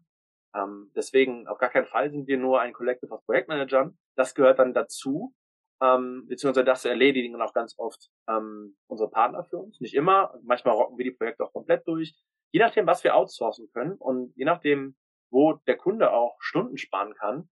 [0.53, 3.97] Ähm, deswegen auf gar keinen Fall sind wir nur ein Collective aus Projektmanagern.
[4.15, 5.33] Das gehört dann dazu,
[5.81, 9.79] ähm, beziehungsweise das erledigen dann auch ganz oft ähm, unsere Partner für uns.
[9.79, 12.15] Nicht immer, manchmal rocken wir die Projekte auch komplett durch.
[12.51, 14.95] Je nachdem, was wir outsourcen können und je nachdem,
[15.29, 17.49] wo der Kunde auch Stunden sparen kann,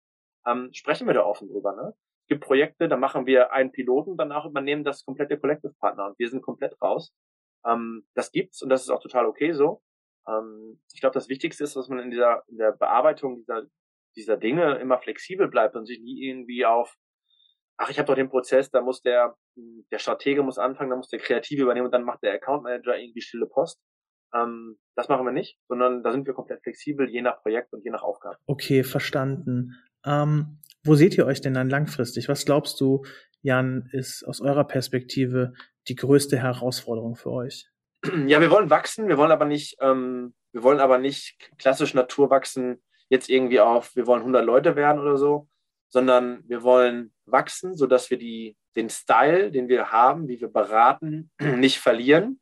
[0.46, 1.76] ähm, sprechen wir da offen drüber.
[1.76, 1.94] Ne?
[2.28, 6.30] Gibt Projekte, da machen wir einen Piloten, danach übernehmen das komplette Collective Partner und wir
[6.30, 7.14] sind komplett raus.
[7.66, 9.82] Ähm, das gibt's und das ist auch total okay so.
[10.28, 13.64] Ähm, ich glaube, das Wichtigste ist, dass man in dieser in der Bearbeitung dieser
[14.16, 16.96] dieser Dinge immer flexibel bleibt und sich nie irgendwie auf
[17.78, 19.36] ach, ich habe doch den Prozess, da muss der
[19.92, 22.98] der Stratege muss anfangen, da muss der Kreative übernehmen und dann macht der Account Manager
[22.98, 23.80] irgendwie stille Post.
[24.34, 27.84] Ähm, das machen wir nicht, sondern da sind wir komplett flexibel, je nach Projekt und
[27.86, 28.38] je nach Aufgabe.
[28.46, 29.76] Okay, verstanden.
[30.06, 32.30] Ähm, wo seht ihr euch denn dann langfristig?
[32.30, 33.04] Was glaubst du,
[33.42, 35.54] Jan, ist aus eurer Perspektive
[35.88, 37.68] die größte Herausforderung für euch?
[38.28, 42.30] Ja, wir wollen wachsen, wir wollen aber nicht, ähm, wir wollen aber nicht klassisch Natur
[42.30, 45.48] wachsen, jetzt irgendwie auf, wir wollen 100 Leute werden oder so,
[45.90, 51.32] sondern wir wollen wachsen, sodass wir die, den Style, den wir haben, wie wir beraten,
[51.40, 52.40] nicht verlieren,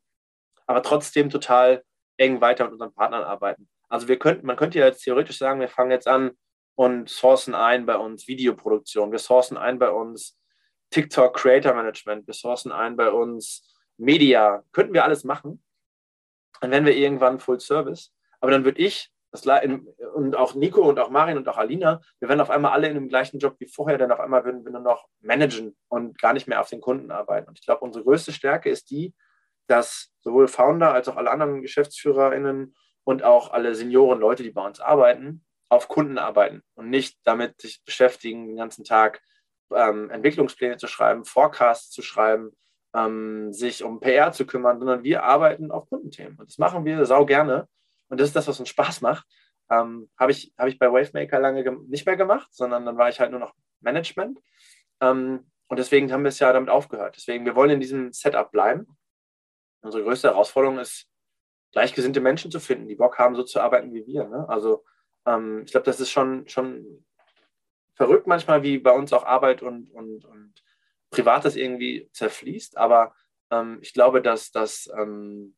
[0.68, 1.84] aber trotzdem total
[2.18, 3.70] eng weiter mit unseren Partnern arbeiten.
[3.90, 6.32] Also wir könnten, man könnte ja jetzt theoretisch sagen, wir fangen jetzt an
[6.76, 10.38] und sourcen ein bei uns Videoproduktion, wir sourcen ein bei uns
[10.92, 15.64] TikTok Creator Management, wir sourcen ein bei uns Media, könnten wir alles machen.
[16.62, 18.14] Dann wären wir irgendwann Full Service.
[18.40, 19.46] Aber dann würde ich, das,
[20.14, 22.96] und auch Nico und auch Marin und auch Alina, wir wären auf einmal alle in
[22.96, 26.34] dem gleichen Job wie vorher, denn auf einmal würden wir nur noch managen und gar
[26.34, 27.50] nicht mehr auf den Kunden arbeiten.
[27.50, 29.14] Und ich glaube, unsere größte Stärke ist die,
[29.68, 34.66] dass sowohl Founder als auch alle anderen GeschäftsführerInnen und auch alle Senioren, Leute, die bei
[34.66, 39.22] uns arbeiten, auf Kunden arbeiten und nicht damit sich beschäftigen, den ganzen Tag
[39.74, 42.52] ähm, Entwicklungspläne zu schreiben, Forecasts zu schreiben,
[42.94, 46.38] ähm, sich um PR zu kümmern, sondern wir arbeiten auf Kundenthemen.
[46.38, 47.68] Und das machen wir sau gerne.
[48.10, 49.26] Und das ist das, was uns Spaß macht.
[49.70, 53.20] Ähm, Habe ich, hab ich bei Wavemaker lange nicht mehr gemacht, sondern dann war ich
[53.20, 54.40] halt nur noch Management.
[55.02, 57.16] Ähm, und deswegen haben wir es ja damit aufgehört.
[57.18, 58.86] Deswegen, wir wollen in diesem Setup bleiben.
[59.82, 61.08] Unsere größte Herausforderung ist,
[61.72, 64.26] gleichgesinnte Menschen zu finden, die Bock haben, so zu arbeiten wie wir.
[64.28, 64.48] Ne?
[64.48, 64.86] Also
[65.26, 67.06] ähm, ich glaube, das ist schon, schon
[67.96, 70.54] verrückt manchmal, wie bei uns auch Arbeit und, und, und
[71.10, 72.78] Privates irgendwie zerfließt.
[72.78, 73.14] Aber
[73.52, 75.56] ähm, ich glaube, dass, dass, ähm,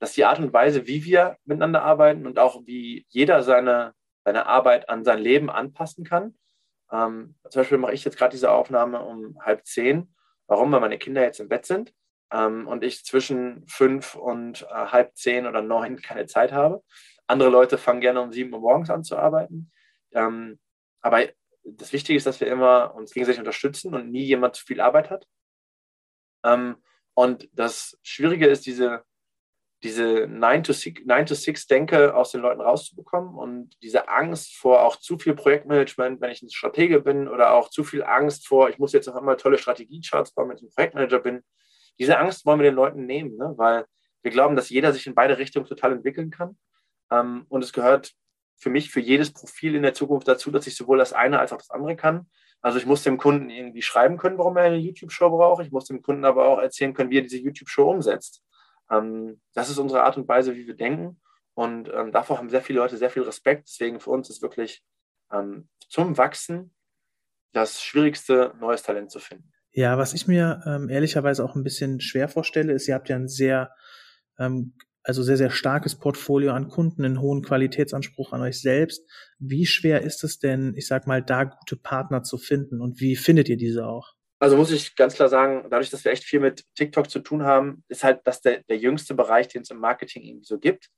[0.00, 3.94] dass die Art und Weise, wie wir miteinander arbeiten und auch wie jeder seine,
[4.24, 6.36] seine Arbeit an sein Leben anpassen kann.
[6.90, 10.14] Ähm, zum Beispiel mache ich jetzt gerade diese Aufnahme um halb zehn.
[10.46, 10.72] Warum?
[10.72, 11.94] Weil meine Kinder jetzt im Bett sind
[12.32, 16.82] ähm, und ich zwischen fünf und äh, halb zehn oder neun keine Zeit habe.
[17.26, 19.70] Andere Leute fangen gerne um sieben Uhr morgens an zu arbeiten.
[20.12, 20.58] Ähm,
[21.00, 21.22] aber
[21.64, 25.10] das Wichtige ist, dass wir immer uns gegenseitig unterstützen und nie jemand zu viel Arbeit
[25.10, 25.26] hat.
[26.44, 26.76] Ähm,
[27.14, 29.04] und das Schwierige ist, diese,
[29.82, 36.30] diese 9-to-6-Denke aus den Leuten rauszubekommen und diese Angst vor auch zu viel Projektmanagement, wenn
[36.30, 39.36] ich ein Stratege bin, oder auch zu viel Angst vor, ich muss jetzt auf einmal
[39.36, 41.42] tolle Strategiecharts bauen, wenn ich ein Projektmanager bin.
[41.98, 43.54] Diese Angst wollen wir den Leuten nehmen, ne?
[43.56, 43.86] weil
[44.22, 46.58] wir glauben, dass jeder sich in beide Richtungen total entwickeln kann.
[47.14, 48.12] Ähm, und es gehört
[48.56, 51.52] für mich für jedes Profil in der Zukunft dazu, dass ich sowohl das eine als
[51.52, 52.26] auch das andere kann.
[52.60, 55.64] Also ich muss dem Kunden irgendwie schreiben können, warum er eine YouTube-Show braucht.
[55.64, 58.42] Ich muss dem Kunden aber auch erzählen können, wie er diese YouTube-Show umsetzt.
[58.90, 61.20] Ähm, das ist unsere Art und Weise, wie wir denken.
[61.54, 63.68] Und ähm, davor haben sehr viele Leute sehr viel Respekt.
[63.68, 64.82] Deswegen für uns ist wirklich
[65.32, 66.74] ähm, zum Wachsen
[67.52, 69.52] das schwierigste, neues Talent zu finden.
[69.72, 73.16] Ja, was ich mir ähm, ehrlicherweise auch ein bisschen schwer vorstelle, ist, ihr habt ja
[73.16, 73.72] ein sehr,
[74.38, 79.08] ähm, also sehr, sehr starkes Portfolio an Kunden, einen hohen Qualitätsanspruch an euch selbst.
[79.38, 83.14] Wie schwer ist es denn, ich sag mal, da gute Partner zu finden und wie
[83.14, 84.14] findet ihr diese auch?
[84.38, 87.44] Also muss ich ganz klar sagen, dadurch, dass wir echt viel mit TikTok zu tun
[87.44, 90.88] haben, ist halt das der, der jüngste Bereich, den es im Marketing irgendwie so gibt.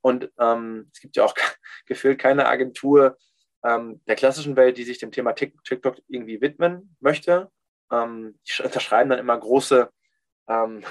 [0.00, 1.34] Und ähm, es gibt ja auch
[1.86, 3.16] gefühlt keine Agentur
[3.64, 7.50] ähm, der klassischen Welt, die sich dem Thema TikTok irgendwie widmen möchte.
[7.92, 9.90] Ähm, die unterschreiben dann immer große,
[10.48, 10.82] ähm,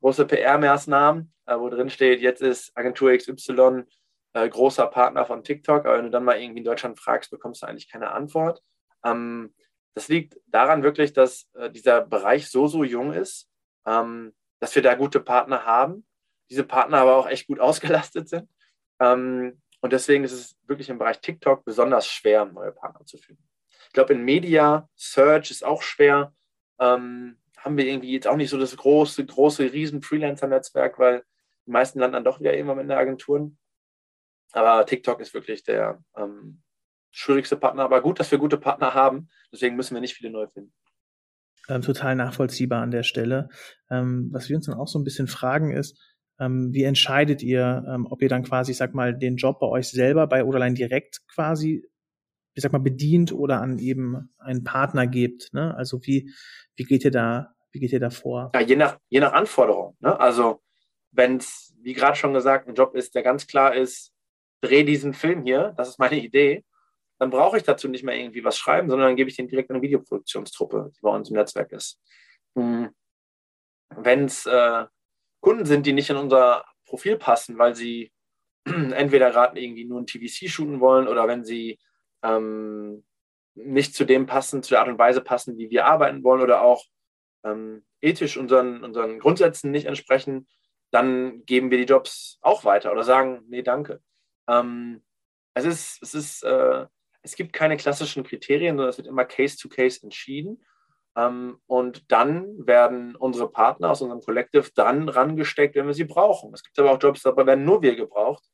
[0.00, 3.84] große PR-Maßnahmen, äh, wo drin steht, jetzt ist Agentur XY
[4.32, 7.62] äh, großer Partner von TikTok, aber wenn du dann mal irgendwie in Deutschland fragst, bekommst
[7.62, 8.62] du eigentlich keine Antwort.
[9.04, 9.54] Ähm,
[9.94, 13.50] das liegt daran wirklich, dass äh, dieser Bereich so, so jung ist,
[13.86, 16.06] ähm, dass wir da gute Partner haben,
[16.48, 18.48] diese Partner aber auch echt gut ausgelastet sind.
[19.00, 23.42] Ähm, und deswegen ist es wirklich im Bereich TikTok besonders schwer, neue Partner zu finden.
[23.86, 26.34] Ich glaube, in Media, Search ist auch schwer.
[26.78, 31.24] Ähm, haben wir irgendwie jetzt auch nicht so das große, große, riesen Freelancer-Netzwerk, weil
[31.66, 33.58] die meisten landen dann doch wieder irgendwann in der Agenturen.
[34.52, 36.62] Aber TikTok ist wirklich der ähm,
[37.10, 37.84] schwierigste Partner.
[37.84, 39.28] Aber gut, dass wir gute Partner haben.
[39.52, 40.72] Deswegen müssen wir nicht viele neu finden.
[41.68, 43.48] Ähm, total nachvollziehbar an der Stelle.
[43.90, 45.98] Ähm, was wir uns dann auch so ein bisschen fragen ist,
[46.40, 49.66] ähm, wie entscheidet ihr, ähm, ob ihr dann quasi, ich sag mal, den Job bei
[49.66, 51.86] euch selber bei Oderlein direkt quasi,
[52.54, 55.52] ich sag mal, bedient oder an eben einen Partner gebt?
[55.52, 55.74] Ne?
[55.76, 56.32] Also wie,
[56.76, 58.50] wie geht ihr da, wie geht ihr da vor?
[58.54, 59.96] Ja, je nach, je nach Anforderung.
[60.00, 60.18] Ne?
[60.18, 60.62] Also
[61.12, 64.12] wenn es, wie gerade schon gesagt, ein Job ist, der ganz klar ist,
[64.60, 66.64] dreh diesen Film hier, das ist meine Idee,
[67.18, 69.70] dann brauche ich dazu nicht mehr irgendwie was schreiben, sondern dann gebe ich den direkt
[69.70, 72.00] an eine Videoproduktionstruppe, die bei uns im Netzwerk ist.
[72.56, 72.90] Hm.
[73.94, 74.86] Wenn es äh,
[75.40, 78.12] Kunden sind, die nicht in unser Profil passen, weil sie
[78.64, 81.78] entweder gerade irgendwie nur ein TVC shooten wollen oder wenn sie
[82.22, 83.04] ähm,
[83.54, 86.62] nicht zu dem passen, zu der Art und Weise passen, wie wir arbeiten wollen oder
[86.62, 86.84] auch
[87.44, 90.48] ähm, ethisch unseren, unseren Grundsätzen nicht entsprechen,
[90.90, 94.00] dann geben wir die Jobs auch weiter oder sagen, nee, danke.
[94.48, 95.02] Ähm,
[95.54, 96.86] es ist, es ist äh,
[97.22, 100.64] es gibt keine klassischen Kriterien, sondern es wird immer Case-to-Case -Case entschieden.
[101.16, 106.52] Ähm, und dann werden unsere Partner aus unserem Collective dann rangesteckt, wenn wir sie brauchen.
[106.54, 108.44] Es gibt aber auch Jobs, dabei werden nur wir gebraucht.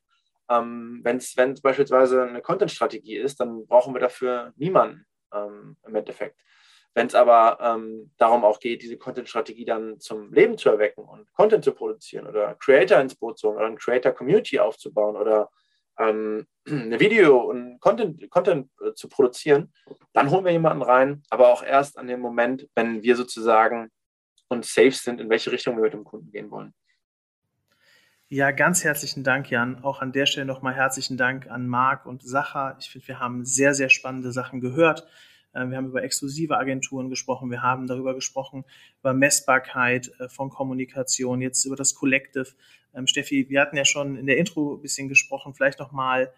[0.49, 6.39] Ähm, wenn es beispielsweise eine Content-Strategie ist, dann brauchen wir dafür niemanden ähm, im Endeffekt.
[6.93, 11.31] Wenn es aber ähm, darum auch geht, diese Content-Strategie dann zum Leben zu erwecken und
[11.33, 15.49] Content zu produzieren oder Creator ins Boot zu holen oder eine Creator-Community aufzubauen oder
[15.99, 19.71] ähm, eine Video und Content, Content äh, zu produzieren,
[20.13, 23.91] dann holen wir jemanden rein, aber auch erst an dem Moment, wenn wir sozusagen
[24.47, 26.73] uns safe sind, in welche Richtung wir mit dem Kunden gehen wollen.
[28.29, 29.81] Ja, ganz herzlichen Dank, Jan.
[29.85, 32.75] Auch an der Stelle nochmal herzlichen Dank an Marc und Sacha.
[32.77, 35.07] Ich finde, wir haben sehr, sehr spannende Sachen gehört.
[35.53, 37.49] Äh, wir haben über exklusive Agenturen gesprochen.
[37.51, 38.65] Wir haben darüber gesprochen,
[38.99, 42.47] über Messbarkeit äh, von Kommunikation, jetzt über das Collective.
[42.93, 45.53] Ähm, Steffi, wir hatten ja schon in der Intro ein bisschen gesprochen.
[45.53, 46.33] Vielleicht nochmal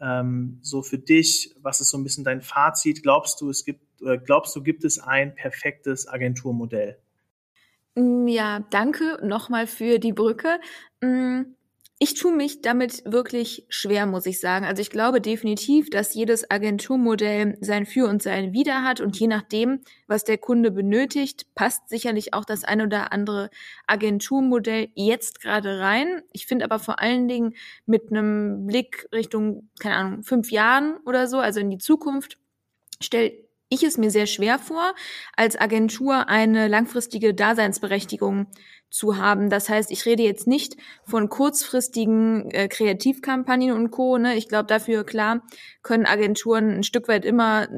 [0.00, 3.04] ähm, so für dich, was ist so ein bisschen dein Fazit?
[3.04, 3.80] Glaubst du, es gibt,
[4.24, 6.98] glaubst du, gibt es ein perfektes Agenturmodell?
[7.98, 10.60] Mm, ja, danke nochmal für die Brücke.
[11.00, 11.42] Mm,
[12.00, 14.64] ich tue mich damit wirklich schwer, muss ich sagen.
[14.64, 19.26] Also ich glaube definitiv, dass jedes Agenturmodell sein Für und sein Wider hat und je
[19.26, 23.50] nachdem, was der Kunde benötigt, passt sicherlich auch das ein oder andere
[23.88, 26.22] Agenturmodell jetzt gerade rein.
[26.32, 31.26] Ich finde aber vor allen Dingen mit einem Blick Richtung, keine Ahnung, fünf Jahren oder
[31.26, 32.38] so, also in die Zukunft,
[33.00, 34.94] stellt ich es mir sehr schwer vor,
[35.36, 38.46] als Agentur eine langfristige Daseinsberechtigung
[38.90, 39.50] zu haben.
[39.50, 44.16] Das heißt, ich rede jetzt nicht von kurzfristigen äh, Kreativkampagnen und Co.
[44.16, 44.36] Ne?
[44.36, 45.42] Ich glaube, dafür klar
[45.82, 47.68] können Agenturen ein Stück weit immer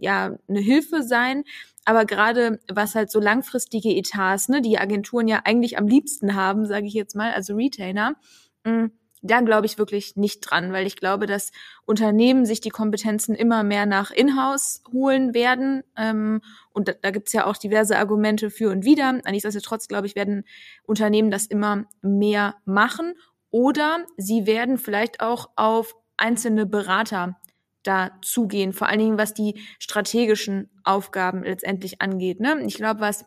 [0.00, 1.44] ja eine Hilfe sein.
[1.84, 6.66] Aber gerade was halt so langfristige Etats, ne, die Agenturen ja eigentlich am liebsten haben,
[6.66, 8.16] sage ich jetzt mal, also Retainer,
[8.64, 8.90] mh,
[9.22, 11.52] da glaube ich wirklich nicht dran, weil ich glaube, dass
[11.84, 15.82] Unternehmen sich die Kompetenzen immer mehr nach Inhouse holen werden.
[15.96, 16.40] Ähm,
[16.72, 19.12] und da, da gibt es ja auch diverse Argumente für und wider.
[19.12, 20.44] Nichtsdestotrotz, glaube ich, werden
[20.84, 23.14] Unternehmen das immer mehr machen.
[23.50, 27.36] Oder sie werden vielleicht auch auf einzelne Berater
[27.82, 32.40] da zugehen, vor allen Dingen was die strategischen Aufgaben letztendlich angeht.
[32.40, 32.62] Ne?
[32.66, 33.24] Ich glaube, was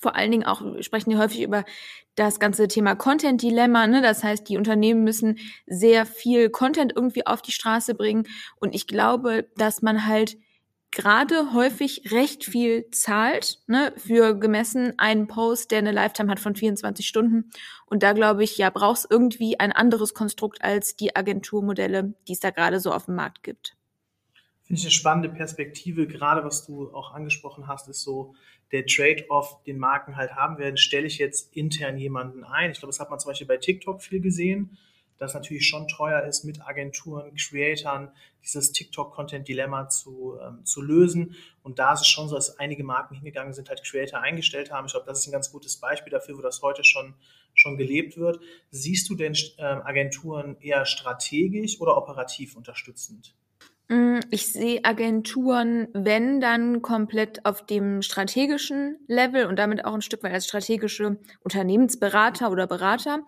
[0.00, 1.64] vor allen Dingen auch, sprechen wir häufig über
[2.14, 3.86] das ganze Thema Content-Dilemma.
[3.86, 4.02] Ne?
[4.02, 8.26] Das heißt, die Unternehmen müssen sehr viel Content irgendwie auf die Straße bringen.
[8.56, 10.36] Und ich glaube, dass man halt
[10.90, 16.54] gerade häufig recht viel zahlt, ne, für gemessen einen Post, der eine Lifetime hat von
[16.54, 17.50] 24 Stunden.
[17.86, 22.40] Und da glaube ich, ja, brauchst irgendwie ein anderes Konstrukt als die Agenturmodelle, die es
[22.40, 23.77] da gerade so auf dem Markt gibt.
[24.68, 28.36] Finde ich eine spannende Perspektive, gerade was du auch angesprochen hast, ist so
[28.70, 30.76] der Trade-off, den Marken halt haben werden.
[30.76, 32.70] Stelle ich jetzt intern jemanden ein?
[32.70, 34.78] Ich glaube, das hat man zum Beispiel bei TikTok viel gesehen
[35.18, 38.10] das natürlich schon teuer ist, mit Agenturen, Creatoren
[38.42, 41.34] dieses TikTok-Content-Dilemma zu, ähm, zu lösen.
[41.62, 44.86] Und da ist es schon so, dass einige Marken hingegangen sind, halt Creator eingestellt haben.
[44.86, 47.14] Ich glaube, das ist ein ganz gutes Beispiel dafür, wo das heute schon,
[47.52, 48.40] schon gelebt wird.
[48.70, 53.34] Siehst du denn ähm, Agenturen eher strategisch oder operativ unterstützend?
[53.90, 60.02] Mm, ich sehe Agenturen, wenn dann komplett auf dem strategischen Level und damit auch ein
[60.02, 63.20] Stück weit als strategische Unternehmensberater oder Berater.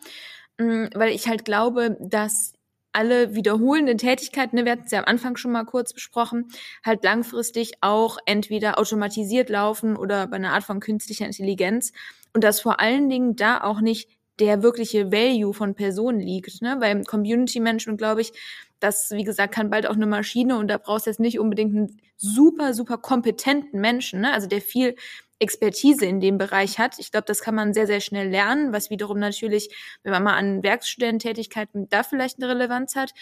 [0.58, 2.52] Mm, weil ich halt glaube, dass
[2.92, 6.48] alle wiederholenden Tätigkeiten, ne, wir hatten es ja am Anfang schon mal kurz besprochen,
[6.84, 11.92] halt langfristig auch entweder automatisiert laufen oder bei einer Art von künstlicher Intelligenz
[12.34, 14.10] und dass vor allen Dingen da auch nicht
[14.40, 16.62] der wirkliche Value von Personen liegt.
[16.62, 16.76] Ne?
[16.80, 18.32] Weil Community Management, glaube ich,
[18.80, 21.76] das, wie gesagt, kann bald auch eine Maschine und da brauchst du jetzt nicht unbedingt
[21.76, 24.32] einen super, super kompetenten Menschen, ne?
[24.32, 24.96] also der viel
[25.38, 26.98] Expertise in dem Bereich hat.
[26.98, 29.70] Ich glaube, das kann man sehr, sehr schnell lernen, was wiederum natürlich,
[30.02, 33.12] wenn man mal an Werkstudententätigkeiten da vielleicht eine Relevanz hat.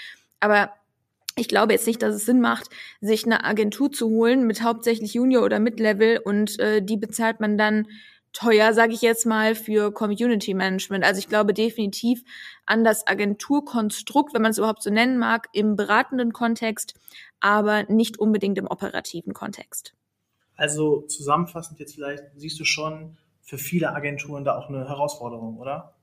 [0.40, 0.72] Aber
[1.36, 5.14] ich glaube jetzt nicht, dass es Sinn macht, sich eine Agentur zu holen mit hauptsächlich
[5.14, 7.86] Junior oder Mid-Level und äh, die bezahlt man dann
[8.32, 11.04] teuer, sage ich jetzt mal, für Community Management.
[11.04, 12.22] Also ich glaube definitiv
[12.66, 16.94] an das Agenturkonstrukt, wenn man es überhaupt so nennen mag, im beratenden Kontext,
[17.40, 19.94] aber nicht unbedingt im operativen Kontext.
[20.56, 25.94] Also zusammenfassend jetzt vielleicht, siehst du schon für viele Agenturen da auch eine Herausforderung, oder?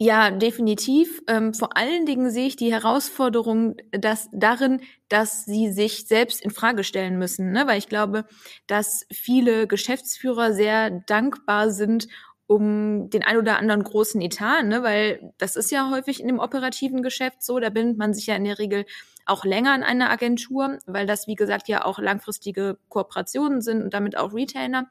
[0.00, 1.22] Ja, definitiv.
[1.28, 6.50] Ähm, vor allen Dingen sehe ich die Herausforderung dass, darin, dass sie sich selbst in
[6.50, 7.66] Frage stellen müssen, ne?
[7.68, 8.24] weil ich glaube,
[8.66, 12.08] dass viele Geschäftsführer sehr dankbar sind
[12.46, 14.82] um den ein oder anderen großen Etat, ne?
[14.82, 18.34] weil das ist ja häufig in dem operativen Geschäft so, da bindet man sich ja
[18.36, 18.84] in der Regel
[19.26, 23.94] auch länger an eine Agentur, weil das, wie gesagt, ja auch langfristige Kooperationen sind und
[23.94, 24.90] damit auch Retainer.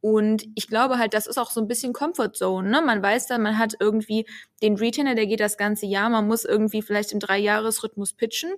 [0.00, 2.68] Und ich glaube halt, das ist auch so ein bisschen Comfort Zone.
[2.70, 2.82] Ne?
[2.82, 4.26] Man weiß dann, man hat irgendwie
[4.62, 8.52] den Retainer, der geht das ganze Jahr, man muss irgendwie vielleicht im Dreijahresrhythmus pitchen.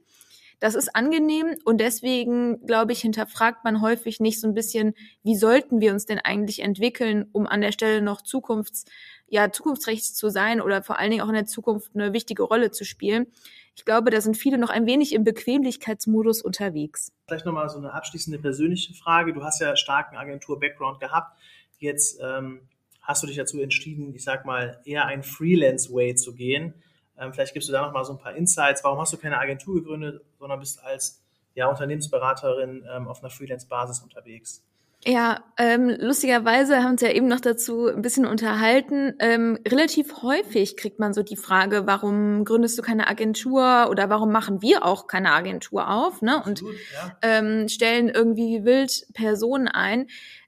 [0.61, 5.35] Das ist angenehm und deswegen, glaube ich, hinterfragt man häufig nicht so ein bisschen, wie
[5.35, 8.85] sollten wir uns denn eigentlich entwickeln, um an der Stelle noch zukunfts,
[9.27, 12.71] ja, zukunftsträchtig zu sein oder vor allen Dingen auch in der Zukunft eine wichtige Rolle
[12.71, 13.29] zu spielen.
[13.77, 17.13] Ich glaube, da sind viele noch ein wenig im Bequemlichkeitsmodus unterwegs.
[17.27, 19.33] Vielleicht nochmal so eine abschließende persönliche Frage.
[19.33, 21.39] Du hast ja starken Agentur-Background gehabt.
[21.79, 22.61] Jetzt ähm,
[23.01, 26.75] hast du dich dazu entschieden, ich sag mal, eher einen Freelance-Way zu gehen.
[27.19, 28.85] Ähm, vielleicht gibst du da nochmal so ein paar Insights.
[28.85, 31.23] Warum hast du keine Agentur gegründet, sondern bist als
[31.55, 34.65] ja, Unternehmensberaterin ähm, auf einer Freelance-Basis unterwegs?
[35.05, 39.15] Ja, ähm, lustigerweise haben wir uns ja eben noch dazu ein bisschen unterhalten.
[39.19, 44.31] Ähm, relativ häufig kriegt man so die Frage, warum gründest du keine Agentur oder warum
[44.31, 46.37] machen wir auch keine Agentur auf ne?
[46.37, 47.17] und Absolut, ja.
[47.23, 50.07] ähm, stellen irgendwie wild Personen ein.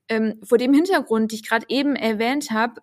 [0.09, 2.83] Ähm, vor dem Hintergrund, die ich gerade eben erwähnt habe,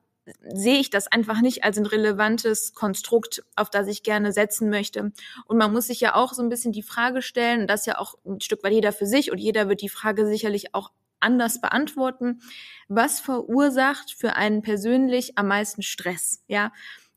[0.51, 5.11] sehe ich das einfach nicht als ein relevantes Konstrukt, auf das ich gerne setzen möchte.
[5.45, 7.99] Und man muss sich ja auch so ein bisschen die Frage stellen, und das ja
[7.99, 11.61] auch ein Stück weit jeder für sich und jeder wird die Frage sicherlich auch anders
[11.61, 12.41] beantworten.
[12.87, 16.43] Was verursacht für einen persönlich am meisten Stress?
[16.47, 16.71] Ja,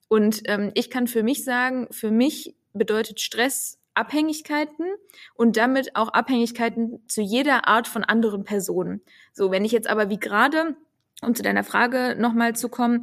[0.09, 4.87] und ähm, ich kann für mich sagen, für mich bedeutet Stress Abhängigkeiten
[5.35, 9.03] und damit auch Abhängigkeiten zu jeder Art von anderen Personen.
[9.33, 10.77] So, wenn ich jetzt aber wie gerade
[11.23, 13.03] um zu deiner Frage nochmal zu kommen,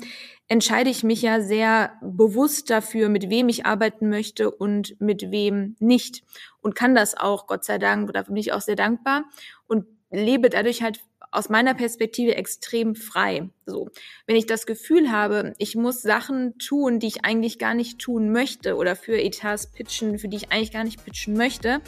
[0.49, 5.75] entscheide ich mich ja sehr bewusst dafür, mit wem ich arbeiten möchte und mit wem
[5.79, 6.23] nicht.
[6.61, 9.23] Und kann das auch, Gott sei Dank, dafür bin ich auch sehr dankbar.
[9.67, 11.01] Und lebe dadurch halt
[11.31, 13.49] aus meiner Perspektive extrem frei.
[13.65, 13.89] So,
[14.25, 18.31] wenn ich das Gefühl habe, ich muss Sachen tun, die ich eigentlich gar nicht tun
[18.31, 21.81] möchte oder für Etats pitchen, für die ich eigentlich gar nicht pitchen möchte,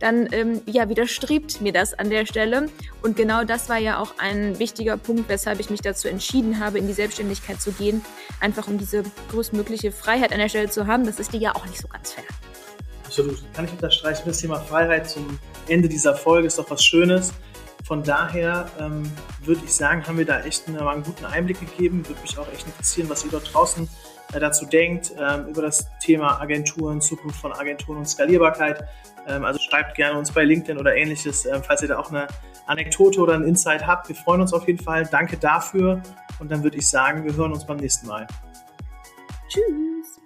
[0.00, 2.68] dann ähm, ja widerstrebt mir das an der Stelle.
[3.02, 6.78] Und genau das war ja auch ein wichtiger Punkt, weshalb ich mich dazu entschieden habe,
[6.78, 8.04] in die Selbstständigkeit zu gehen,
[8.40, 11.06] einfach um diese größtmögliche Freiheit an der Stelle zu haben.
[11.06, 12.24] Das ist dir ja auch nicht so ganz fair.
[13.04, 13.38] Absolut.
[13.54, 14.22] Kann ich unterstreichen.
[14.26, 17.32] Das Thema Freiheit zum Ende dieser Folge ist doch was Schönes.
[17.84, 19.10] Von daher ähm,
[19.42, 22.06] würde ich sagen, haben wir da echt einen, einen, guten Einblick gegeben.
[22.06, 23.88] Würde mich auch echt interessieren, was ihr dort draußen
[24.32, 28.84] äh, dazu denkt, ähm, über das Thema Agenturen, Zukunft von Agenturen und Skalierbarkeit.
[29.26, 32.26] Ähm, also schreibt gerne uns bei LinkedIn oder ähnliches, äh, falls ihr da auch eine
[32.66, 34.08] Anekdote oder einen Insight habt.
[34.08, 35.06] Wir freuen uns auf jeden Fall.
[35.10, 36.02] Danke dafür.
[36.38, 38.26] Und dann würde ich sagen, wir hören uns beim nächsten Mal.
[39.48, 40.17] Tschüss.